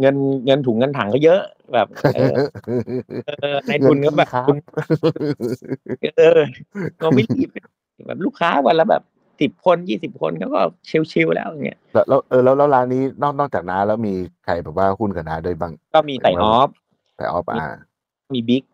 [0.00, 0.14] เงิน
[0.46, 1.40] เงินถุงเงินถังก็เยอะ
[1.72, 2.34] แบบเออ
[3.26, 4.56] เออในทุนก็แบบครับคุณ
[6.18, 6.40] เออ
[7.02, 7.48] ก็ไม่รีบ
[8.06, 9.02] แบบลูกค้าวันละแบบ
[9.40, 10.60] สิบคนยี่สิบคนเขาก็
[11.12, 16.68] ชิวๆแล้วอย่างเงี้ยแล้วแล้วเออแล้วแล้วร้านนี้นอกนอกจากน้าแล้วมีใครแบบว่าหุ้นกับน้าด้วยบ้าง ก็มีไต่ออฟ
[17.16, 17.66] แต่ออฟอ่า
[18.34, 18.64] มีบิ๊ก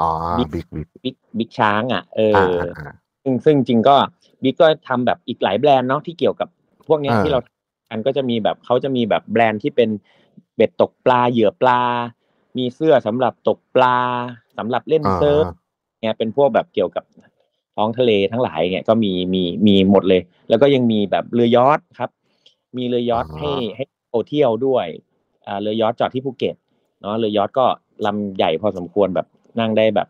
[0.00, 2.92] อ๋อบิ๊กบิ๊กบิ๊กบิ๊กบิ๊กช้างอะเอออ่าออ่าอ่า
[3.22, 3.96] ซึ่งซึ่งจริงก็
[4.42, 6.48] บิ๊กก็ทำแบบอีกหลายแบรนด์เนาะที่เกี่ยวกับ
[6.88, 7.40] พวกเนี้ยอ่าที่เรา
[7.90, 9.90] อันก็จะมีแบบเขาจะมีแบบแบรนด์ที่เป็น
[10.56, 11.80] เบ็ดตกปลาเหยื่อปลา
[12.58, 13.96] มีเสื้อสำหรับตกปลา
[14.58, 15.44] สำหรับเล่นอ่า surf
[16.00, 17.04] เนี่ยเป็นพวกแบบเกี่ยวกับ
[17.76, 22.10] ท้องทะเลทั้งหลายเนี่ยก็มีมีมีหมดเลย แล้วก็ยังมีแบบเรือยอชต์ครับ
[22.76, 24.86] มีเรือยอชต์ให้ให้โอเที่ยวด้วย
[25.46, 26.56] อ่าเรือยอชต์จอดที่ภูเก็ต
[27.00, 27.66] เนาะเรือยอชต์ก็
[28.06, 29.26] ลำใหญ่พอสมควรแบบ
[29.60, 30.08] นั่งได้แบบ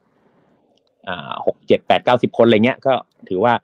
[1.08, 2.92] อ่าหกเจ็ดแปดเก้าสิบคนอะไรเงี้ยก็
[3.28, 3.54] ถือว่า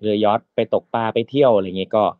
[0.00, 2.19] เรือยอทไปตกปลาไปเที่ยวอะไรเงี้ยก็เอ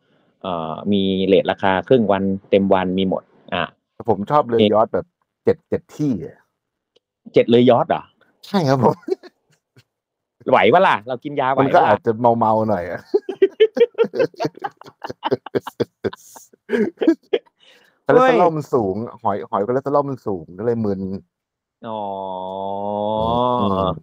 [0.91, 3.23] มีเลทราคาครึ่งวันเต็มวันมีหมด
[3.53, 3.63] อ่า
[4.09, 5.05] ผมชอบเลยยอดแบบ
[5.43, 6.37] เจ็ดเจ็ดที่อะ
[7.33, 8.03] เจ็ดเรือยอทเหรอ
[8.45, 8.95] ใช่ครับผม
[10.51, 13.01] ไหวปะล่ะ เรากินยาไหวมันก็ปะอาล่ะจจะเมาเมาๆหน่อยอะ
[18.05, 21.01] คอเลสเตอรอลมันสูง หอยหอยคอเลสเตอรอลมันสูงก็เลยมึน
[21.87, 21.99] อ๋อ
[23.91, 23.93] ม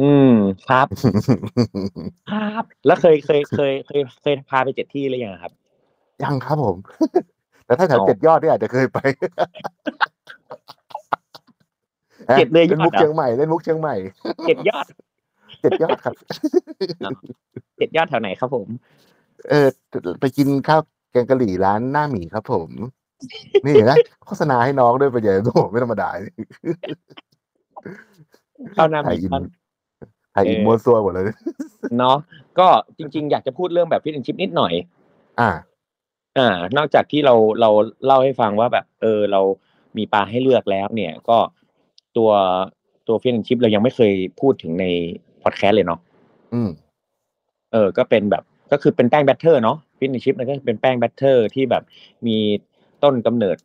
[0.00, 0.34] อืม
[0.68, 0.86] ครับ
[2.30, 5.52] ครับ แล้วเคยเคยเคยเคยเคยพาไปเจ็ดที่หรือยังครับ
[6.22, 6.76] ยังครับผม
[7.66, 8.98] แต่ถ้าแถวอ๋อเจ็ดยอดเนี่ยอาจจะเคยไป
[12.38, 13.94] เจ็ดเลยยอดเล่นมุกเหรอเชียงใหม่เล่นมุกเชียงใหม่
[14.46, 14.86] เจ็ดยอด
[15.62, 16.14] เจ็ดยอดครับ
[17.78, 18.66] เจ็ดยอดแถวไหนครับผม
[19.50, 19.68] เออ
[20.20, 20.80] ไปกินข้าว
[21.12, 22.70] แกงกะหรี่ร้านหน้าหมีครับผม
[23.66, 26.08] นี่นะโฆษณาให้น้องด้วยไปใหญ่โอ้โหไม่ธรรมดา
[28.74, 29.26] เข้าหน้าถ่ายมี
[30.48, 31.24] อินบ้านถ่ายอินเออมัวซัวหมดเลย
[31.98, 32.16] เนาะ
[32.58, 32.68] ก็
[32.98, 34.74] จริง ๆ อยากจะพูดเรื่องแบบฟิตแอนชิพนิดหน่อย
[35.40, 35.50] อ่า
[36.38, 37.70] อ่า นอกจากที่เราเรา
[38.06, 39.40] เล่าให้ฟังว่าแบบ เออ เรา
[39.96, 41.38] มีปลาให้เลือกแล้ว เนี่ย ก็
[42.16, 42.30] ตัว
[43.08, 44.84] ตัวฟิตแอนชิพเรายังไม่เคยพูดถึงใน
[45.42, 46.00] พอดแคสต์เลยเนาะ
[46.54, 46.70] อืม
[47.72, 51.82] เออ ก็เป็นแบบก็คือเป็นแป้ง batter เนาะ fish and chips มันก็เป็นแป้ง batter ที่แบบ
[52.26, 52.36] มี
[53.02, 53.56] ต้นกำเนิด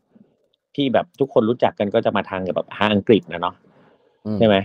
[0.76, 3.56] ที่แบบทุกคนรู้จักกันก็จะมาทางแบบทางอังกฤษนะเนาะ
[4.26, 4.56] อืมใช่ไหม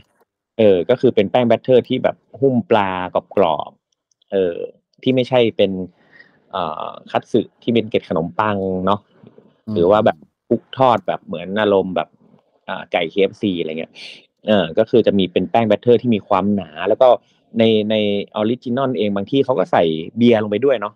[0.60, 4.56] เออ ก็คือเป็นแป้ง batter ที่แบบหุ้มปลากรอบกรอบๆเออ
[5.02, 5.70] ที่ไม่ใช่เป็น
[6.52, 8.56] เอ่อคัตสึที่เป็นเกล็ดขนมปัง
[8.86, 9.00] เนาะ
[9.74, 10.16] หรือว่าแบบ
[10.48, 12.08] คลุกทอดแบบเหมือนอารมณ์แบบ
[12.68, 13.92] อ่าไก่ KFC อะไรเงี้ย
[14.46, 17.08] เออ ก็คือจะมีเป็นแป้ง batter ที่มีความหนา แล้วก็
[17.58, 17.94] ในใน
[18.36, 19.84] original เองบางที่เขาก็ใส่
[20.16, 20.94] เบียร์ลงไปด้วยเนาะ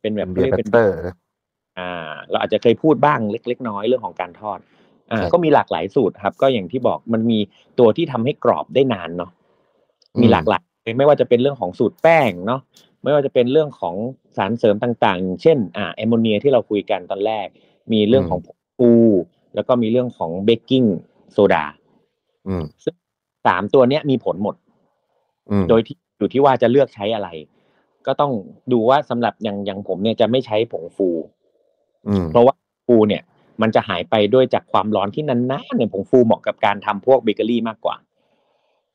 [0.00, 0.94] เป็นแบบ beer batter
[1.78, 4.58] อ่า เราอาจจะเคยพูดบ้างเล็ก ๆ น้อยๆเรื่องของการทอด
[5.12, 7.38] อ่าใช่ก็มีหลากหลายสูตรครับ ก็อย่างที่บอกมันมี
[7.78, 9.30] ตัวที่ทำให้กรอบได้นานเนาะ
[10.20, 10.62] มีหลากหลาย
[10.98, 12.60] ไม่ว่าจะเป็นเรื่องของสูตรแป้งเนาะ
[13.02, 13.94] ไม่ว่าจะเป็นเรื่องของ
[14.36, 17.46] สารเสริมต่างๆ เช่นอ่าแอมโมเนียที่เราคุยกันตอนแรก
[17.92, 18.40] มีเรื่องของ
[18.78, 18.92] ผงฟู
[19.54, 20.84] แล้วก็มีเรื่องของเบกกิ้ง
[21.32, 21.64] โซดา
[22.48, 22.64] อืม
[23.46, 24.54] สามตัวเนี้ยมีผลหมด
[25.50, 27.28] อืมโดยที่อยู่ที่ว่าจะเลือกใช้อะไร
[28.06, 28.32] ก็ต้อง
[28.72, 31.08] ดูว่าสำหรับอย่างอย่างผมเนี่ยจะไม่ใช้ผงฟู
[32.08, 32.54] อืมเพราะว่าผง
[32.86, 33.22] ฟูเนี่ย
[33.62, 37.96] มันจะหายไปด้วยจากความร้อนที่นานๆเนี่ยผงฟูเหมาะกับการทำพวกเบเกอรี่มากกว่า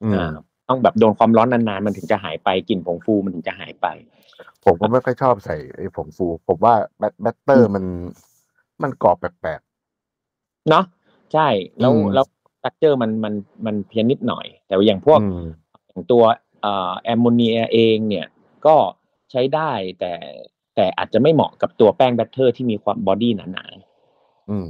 [0.03, 0.35] อืมอ่า
[0.67, 3.87] ต้องแบบโดนความร้อนนานๆมันถึงจะหายไปกลิ่นผงฟูมันถึงจะหายไป
[4.65, 7.83] ผมก็ไม่ค่อยชอบใส่ไอ้ผงฟู ผมว่า bat batter มัน
[8.81, 9.61] มันกรอบแปลก
[10.69, 10.85] เนาะ
[11.33, 11.47] ใช่
[11.79, 13.33] แล้วอืมแล้ว structure มันมัน
[13.65, 15.45] มันเพี้ยนนิดหน่อย แต่ว่าอย่างพวกอืม
[15.89, 16.23] อย่างตัว
[16.61, 18.27] เอ่อแอมโมเนียเองเนี่ย
[18.65, 18.75] ก็
[19.31, 20.13] ใช้ได้แต่
[20.75, 23.90] แต่อาจจะไม่เหมาะกับตัวแป้ง batter ที่มีความ body หนาๆ
[24.51, 24.65] อืม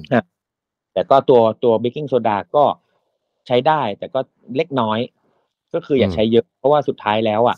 [0.93, 2.63] แต่ก็ตัวตัวเบกกิ้งโซดาก็
[3.47, 4.19] ใช้ได้ แต่ก็
[4.57, 4.99] เล็กน้อย
[5.73, 7.57] ก็คืออย่าอืมใช้เยอะ เพราะว่าสุดท้ายแล้วอะ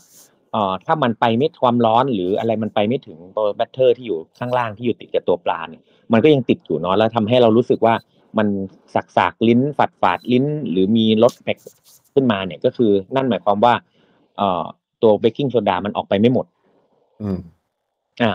[0.52, 7.94] เอ่อถ้ามันไปไม่ความร้อนหรืออะไรมันไปไม่ถึงตัวแบตเตอร์ที่อยู่ข้างล่างที่อยู่ติดกับตัวปลาเนี่ยมันก็ยังติดอยู่เนาะแล้วทำให้เรารู้สึกว่า
[8.38, 8.48] มัน
[8.94, 11.58] สักสากๆลิ้นฝาดฝาดๆลิ้น หรือมีรสแปลก
[12.14, 13.74] ขึ้นมาเนี่ยก็คือนั่นหมายความว่า
[14.36, 14.64] เอ่อ
[15.02, 16.46] ตัวเบกกิ้งโซดามันออกไปไม่หมด
[17.22, 17.38] อืม
[18.22, 18.32] อ่า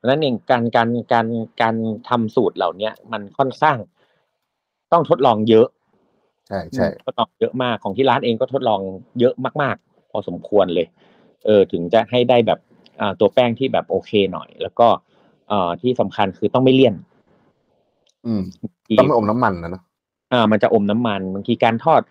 [0.00, 1.26] เพราะฉะนั้นเองการการการ
[1.62, 1.74] การ
[2.08, 3.76] ทำสูตรเหล่าเนี้ยมันค่อนข้าง
[4.92, 5.66] ต้องทดลองเยอะ
[6.48, 8.80] ใช่ใช่ทดลองเยอะมากของที่ร้านเองก็ทดลอง
[9.20, 10.86] เยอะมาก ๆ พอสมควรเลย
[11.44, 12.58] เออถึงจะให้ได้แบบ
[13.00, 14.88] อ่าตัวแป้งที่แบบโอเคหน่อย แล้วก็
[15.48, 16.94] เอ่อที่สำคัญคือต้องไม่เลี่ยน
[18.26, 18.42] อืม
[18.86, 19.82] ที่ต้องไม่อมน้ำมันนะเนอะ
[20.32, 22.02] อ่า มันจะอมน้ำมันบางทีการทอด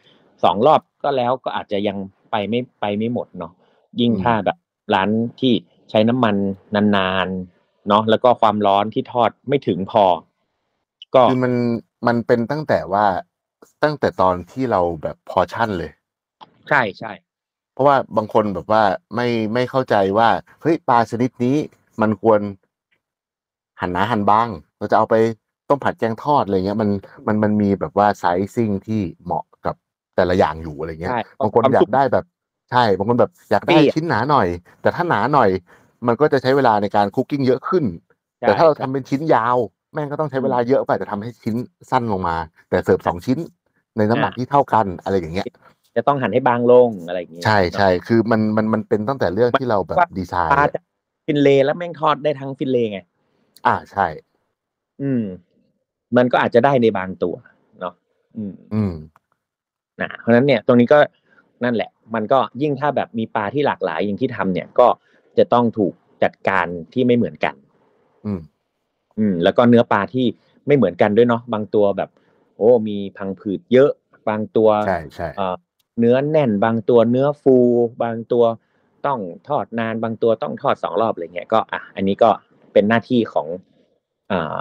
[0.43, 1.97] สองรอบก็แล้วก็อาจจะยัง
[2.31, 3.51] ไปไม่ไปไม่หมดเนาะ
[3.99, 4.57] ยิ่งถ้าแบบ
[4.93, 5.09] ร้าน
[5.39, 5.53] ที่
[5.89, 6.35] ใช้น้ำมัน
[6.75, 7.58] นานๆ
[7.89, 10.05] เนาะแล้วก็ความร้อนที่ทอดไม่ถึงพอ
[11.15, 11.53] ก็คือมัน
[12.07, 13.05] มันเป็นตั้งแต่ว่า
[13.83, 15.91] ตั้งแต่ตอนที่เราแบบพอชั่นเลย
[16.69, 17.11] ใช่ใช่
[17.73, 18.83] เพราะว่าบางคนแบบว่า
[19.15, 20.29] ไม่ไม่เข้าใจว่า
[20.61, 21.57] เฮ้ยปลาชนิดนี้
[22.01, 22.39] มันควร
[23.79, 25.15] หั่นหนาหั่นบางเราจะเอาไป
[25.69, 26.89] ต้มผัดแกงทอดอะไรเงี้ยมัน
[27.27, 28.23] มันมันมีแบบว่าไซ
[28.55, 29.75] ซิ่งที่เหมาะกับ
[30.15, 32.25] แต่ละอย่างอยู่อะไรเงี้ยใช่บางคนความอยาสุกกได้แบบ
[32.71, 34.47] ใช่บางคนแบบอยากได้ปี้อะชิ้นหนาหน่อย
[34.81, 35.49] แต่ถ้าหนาหน่อย
[36.07, 37.85] มันก็จะใช้เวลาในการคุกกิ้งเยอะขึ้น
[38.39, 39.57] ใช่แต่ถ้าเราใช่ทำเป็นชิ้นยาว
[39.93, 41.55] แม่งก็ต้องใช้เวลาเยอะกว่าจะทำให้ชิ้น
[41.91, 42.35] สั้นลงมา
[42.69, 43.39] แต่เสิร์ฟสองชิ้น
[43.97, 45.45] ในน้ำหนักที่เท่ากันอะไรอย่างเงี้ย
[45.95, 50.81] จะต้องหั่นให้บางลงอะไรอย่างเงี้ยใช่ใช่คือมันมันมันเป็นตั้งแต่เรื่องที่เราแบบว่าดีไซปน์ลาอะจะ
[51.25, 52.99] ฟินเลแล้วแม่งทอดได้ทั้งฟินเลไง
[53.67, 54.07] อ่าใช่
[55.01, 55.23] อืม
[56.17, 57.35] มันก็อาจจะได้ในบางตัว
[57.79, 57.93] เนาะ
[58.37, 58.93] อืม อืม
[60.01, 60.99] นะเพราะฉะนั้นเนี่ย ตรงนี้ก็
[61.63, 64.87] นั่นแหละ มันก็ยิ่งถ้าแบบมีปลาที่หลากหลายอย่างที่ทำเนี่ยก็
[65.39, 67.55] จะต้องถูกจัดการที่ไม่เหมือนกัน
[68.25, 68.39] อืม
[69.19, 70.25] อืม แล้วก็เนื้อปลาที่
[70.67, 72.09] ไม่เหมือนกันด้วยเนาะบางตัวแบบ
[72.57, 73.91] โอ้ มีพังผืดเยอะ
[74.29, 75.55] บางตัวใช่ใช่เอ่อ
[75.99, 77.57] เนื้อแน่น บางตัวเนื้อฟู
[78.03, 78.43] บางตัว
[79.05, 82.29] ต้องทอดนาน บางตัวต้องทอดสองรอบอะไรเงี้ยก็อะอันนี้ก็
[82.73, 83.47] เป็นหน้าที่ของ
[84.31, 84.59] อ่า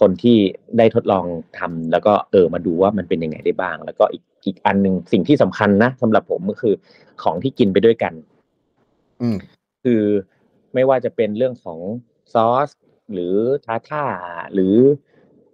[0.00, 0.36] คนที่
[0.78, 1.24] ได้ทดลอง
[1.58, 6.74] ทำแล้วก็เออมาดูว่ามันเป็นยังไงได้บ้าง แล้วก็อีกอีกอันหนึ่งสิ่งที่สำคัญนะสำหรับผมก็คือ
[7.22, 8.12] ของที่กินไปด้วยกัน
[9.22, 9.36] อืม
[9.86, 10.04] คือ
[10.74, 11.80] ไม่ว่าจะเป็นเรื่องของ
[12.34, 12.70] ซอส
[13.12, 13.34] หรือ
[13.66, 14.04] ทาท่า
[14.54, 14.74] หรือ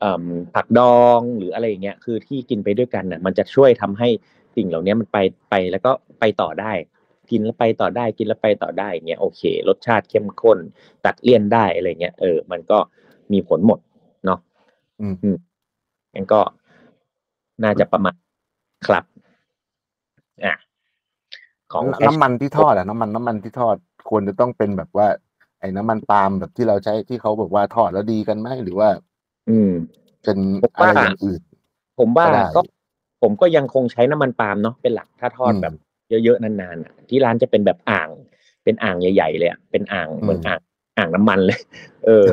[0.01, 0.25] เอิ่ม
[0.55, 4.09] ผักดองหรืออะไรอย่างเงี้ยคือที่กินไปด้วยกันน่ะมันจะช่วยทำให้
[4.57, 5.19] สิ่งเหล่านี้มันไป
[5.51, 6.73] ไปแล้วก็ไปต่อได้
[7.31, 10.59] กินแล้วไปต่อได้กินแล้วไปต่อได้อย่างเงี้ยโอเค รสชาติเข้มข้น
[11.05, 12.79] ตัดเลี่ยนได้อะไรเงี้ยเออ มันก็
[13.33, 13.79] มีผลหมด
[14.27, 14.39] เนาะ
[15.01, 15.15] อืม
[16.15, 16.41] งั้นก็
[17.65, 18.15] น่าจะประมาณ
[18.87, 19.05] ครับ
[20.45, 20.55] อะ
[21.73, 23.77] ของน้ำมันที่ทอดอะน้ำมันน้ำมันที่ทอด
[24.11, 25.09] ควรจะต้องเป็นแบบว่า
[25.61, 28.89] ไอ้น้ำมันปาล์มแบบที่เราใช้ที่เขาบอกว่าทอดแล้วดีกันไหมหรือว่า
[29.51, 29.71] อืม
[30.23, 31.41] เป็นผมอะไรว่าอย่างอื่น
[31.99, 32.61] ผมว่าก็ได้ก็
[33.23, 35.75] ผมก็ยังคงใช้น้ำมันปาล์มเนาะเป็นหลักถ้าทอดอืมแบบ
[36.25, 38.09] เยอะๆนานๆอะที่ร้านจะเป็นแบบอ่าง
[38.65, 40.61] เป็นอ่างใหญ่ๆเลยอะเป็นอ่างอืมเหมือนอ่าง
[40.99, 41.61] อ่างน้ำมันเลย
[42.05, 42.25] เออ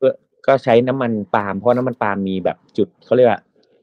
[0.00, 0.08] ก็
[0.46, 3.40] ก็ใช้น้ำมันปาล์มเพราะน้ำมันปาล์มมีแบบจุดเขาเรียกว่า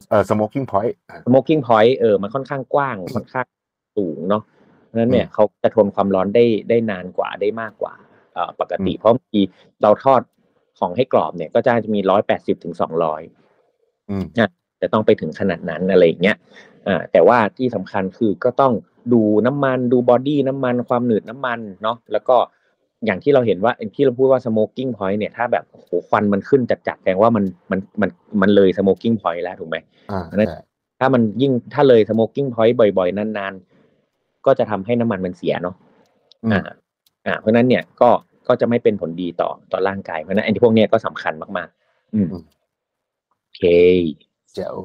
[0.10, 0.94] เออ smoking point
[1.26, 3.48] smoking point เออมันค่อนข้างกว้างค่อนข้าง
[3.98, 4.44] สูงเนาะ
[4.88, 7.94] เพราะฉะนั้นเนี่ยอืมเขาจะทนความร้อนได้ได้นานกว่าได้มากกว่า
[8.34, 9.42] เอ่อปกติอืมเพราะบางที
[9.82, 10.22] เราทอด
[10.80, 13.22] ของให้กรอบเนี่ย ก็จะจะมีร้อยแปดสิบถึงสองร้อย
[14.10, 14.26] อืม
[14.82, 16.38] จะต้องไปถึงขนาดนั้นอะไรอย่างเงี้ย
[16.88, 18.74] อ่าแต่ว่าที่สำคัญคือก็ต้อง
[19.14, 22.38] ดูน้ำมันดูบอดี้น้ำมันความหนืดน้ำมันเนาะแล้วก็
[23.06, 28.10] อย่างที่เราเห็นว่าที่เราพูดว่า smoking point เนี่ยถ้าแบบโอ้โหควันมันขึ้นจัดๆแสดงว่ามันมันมัน
[28.42, 29.78] มันเลย smoking point แล้วถูกไหม
[30.12, 30.60] อ่าอันนั้นใช่
[31.00, 33.77] ถ้ามันยิ่งถ้าเลย smoking point บ่อยๆนานๆ
[34.48, 35.76] ก็จะทำให้น้ำมันมันเสียเนาะ
[36.46, 36.62] อืมอ่า
[37.26, 38.10] อ่าเพราะฉะนั้นเนี่ยก็
[38.48, 43.62] ก็จะไม่เป็นผลดีต่อต่อร่างกายเพราะฉะนั้นไอ้ที่พวกเนี้ยก็สำคัญมากๆ อืมโโอเค
[44.54, 44.76] แจ๋ว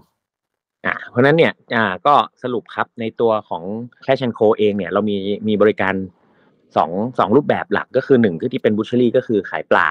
[0.86, 3.62] อ่าเพราะฉะนั้นเนี่ยอ่าก็สรุปครับในตัวของ
[4.02, 5.16] แคช n นโคเองเนี่ย เรามี
[5.48, 5.94] มีบริการ
[6.76, 9.88] สองสองรูปแบบหลักก็คือหนึ่งคือที่เป็นบูช h รี่ก็คือขายปลา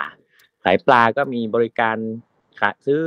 [0.64, 1.98] ขายปลาก็มีบริการ
[2.60, 3.00] ขายซื้อ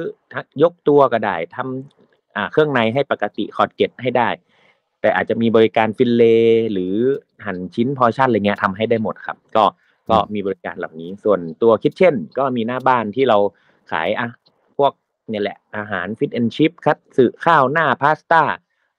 [0.63, 4.29] ยกตัวก็ได้ทำอ่าเครื่องในให้ปกติขอดเกล็ดให้ได้
[5.05, 6.23] แต่อาจจะมีบริการ fillet
[6.73, 6.95] หรือ
[7.47, 9.65] หั่นชิ้นพอชั่นอะไรเงี้ยทำให้ได้หมดครับ ก็
[10.11, 13.39] ก็มีบริการเหล่านี้ ส่วนตัว kitchen ก็มีหน้าบ้านที่เรา
[13.91, 14.29] ขายอะ
[14.77, 14.93] พวก
[15.29, 18.43] เนี่ยแหละอาหาร fish and chips คัตสึข้าวหน้าพาสต้า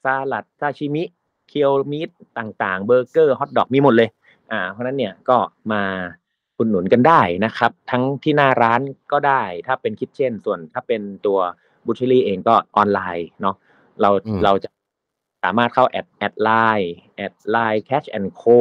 [0.04, 1.04] สลัดซาชิมิ
[1.50, 4.10] cured meat ต่างๆ เบอร์เกอร์ฮอทดอกมีหมดเลย
[4.52, 5.38] อ่า เพราะฉะนั้นเนี่ยก็
[5.72, 5.84] มา
[6.58, 8.82] อุดหนุนกันได้นะครับ ทั้งที่หน้าร้าน
[9.12, 11.40] ก็ได้ ถ้าเป็น kitchen ส่วนถ้าเป็นตัว
[11.86, 13.56] butchery เองก็ออนไลน์เนาะ
[14.02, 14.70] เราอืมเราจะ
[15.46, 18.58] สามารถเข้าแอดแอดไลน์แอดไลน์ Catch and Co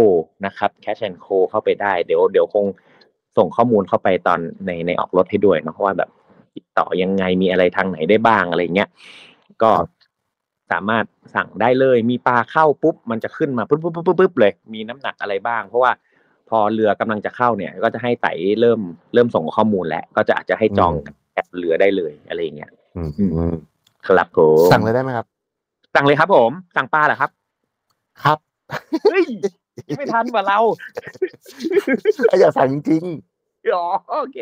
[0.47, 2.65] นะครับ Cash and Co เข้าไปได้เดี๋ยวเดี๋ยวคง
[3.37, 6.11] ส่งข้อมูลเข้าไปตอนในในออกรถให้ด้วยเนาะว่าแบบ
[6.55, 8.89] ติดต่อยังไงมีอะไรทางไหนได้บ้างอะไรเงี้ย
[9.63, 9.71] ก็
[10.73, 11.05] สามารถ
[11.35, 15.93] สั่งได้เลย มีปลาเข้าปุ๊บมันจะขึ้นมาปุ๊บปุ๊บปุ๊บปุ๊บปุ๊บเลย มีน้ำหนักอะไรบ้าง เพราะว่า
[16.49, 18.81] พอเรือกำลังจะเข้าเนี่ย ก็จะให้ไต่เริ่ม
[19.15, 20.93] เริ่มส่งข้อมูลแล้วก็จะอาจจะให้จอง
[21.35, 23.55] แอดเรือได้เลยอะไรอย่างเงี้ยอืมอืมอืม
[24.07, 25.27] ครับผมสั่งเลยได้ไหมครับ
[25.95, 27.31] สั่งเลยครับผม สั่งปลาเหรอครับ
[28.23, 28.39] ครับ
[29.05, 29.25] เฮ้ย
[29.89, 30.59] ยังไม่ทันกว่าเรา
[32.41, 33.05] อยากสั่งจริง
[33.75, 34.39] อ๋อโอเค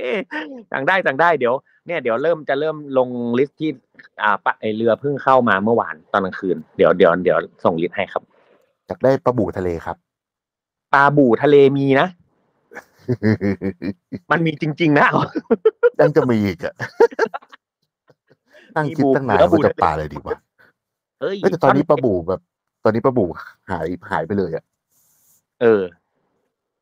[0.72, 1.54] สั่งได้สั่งได้เดี๋ยว
[1.86, 3.70] เนี่ยเดี๋ยวเริ่มจะเริ่มลง list ที่
[4.22, 8.22] อ่าปะไอเรือเพิ่งเข้ามาเมื่อวานตอนกลางคืนเดี๋ยวเดี๋ยวเดี๋ยวส่ง list ให้ครับ
[8.86, 9.96] อยากได้ปลาบู่ทะเลครับ
[10.94, 12.08] ปลาบู่ทะเลมีนะ
[14.30, 15.06] มันมีจริง ๆ นะ
[16.00, 16.74] ยังจะมีอีกอะ
[18.76, 20.38] นั่งคิดตั้งนานมีบูว่าจะปลาอะไรดีวะ
[21.22, 22.40] เอ้ยเอ้ยแต่ตอนนี้ปลาบูแบบ
[22.84, 23.24] ตอนนี้ปลาบู
[23.70, 24.64] หายหายไปเลยอะ
[25.62, 25.82] เออ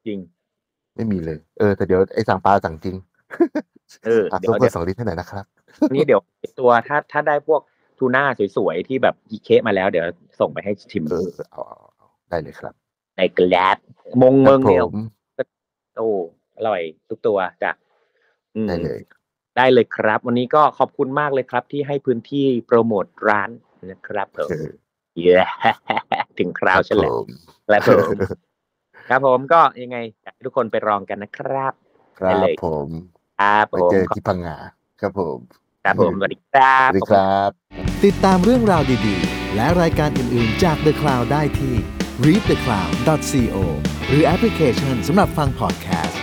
[0.06, 0.18] จริง
[0.96, 2.96] ไม่มีเลย เออแต่เดี๋ยวไอ้สั่งปลาสั่งจริง
[4.06, 5.44] เอออะเดี๋ซุยปวเปอเดี๋ยวร์สองลิตรให้หน่อยนะครับ
[5.94, 6.20] นี่เดี๋ยว
[6.60, 7.60] ตัวถ้าถ้าได้พวก
[7.98, 8.24] ทูน่า
[8.56, 10.06] สวยๆที่แบบอีเคมาแล้ว เดี๋ยว
[10.40, 12.74] ส่งไปให้ชิมเออเอาเอาเอาได้เลยครับ
[13.16, 13.78] ในกลาด
[14.22, 14.94] มงคเมืรัองบผเดียวม
[15.96, 16.08] โอ้
[16.56, 17.72] อร่อยทุกตัวจ้ะ
[18.56, 19.00] อืมได้เลย
[19.56, 23.50] ได้เลยครับ วันนี้ก็ขอบคุณมากเลยครับ ที่ให้พื้นที่โปรโมทร้าน
[23.88, 24.68] นะครับผมเออ
[25.18, 25.38] เย้
[26.38, 27.26] ถึงคราวฉันแหละผม
[27.70, 28.16] แล้วผม
[29.08, 31.74] ครับผมก็ยังไงอยากให้ทุกคนไปลองกันนะครับ
[32.18, 32.88] ครัได้บเลยผม
[33.40, 34.56] ครับไปผมเจอที่พังงา
[35.00, 35.38] ครับผม
[35.84, 37.50] ครับผมสวัสดีครับสวัสดีครับ
[38.04, 41.74] ติดตามเรื่องราวดีๆ และรายการอื่นๆจาก The Cloud ได้ที่
[42.26, 43.56] readthecloud.co
[44.08, 46.19] หรือแอปพลิเคชันสำหรับฟังพอดแคสต์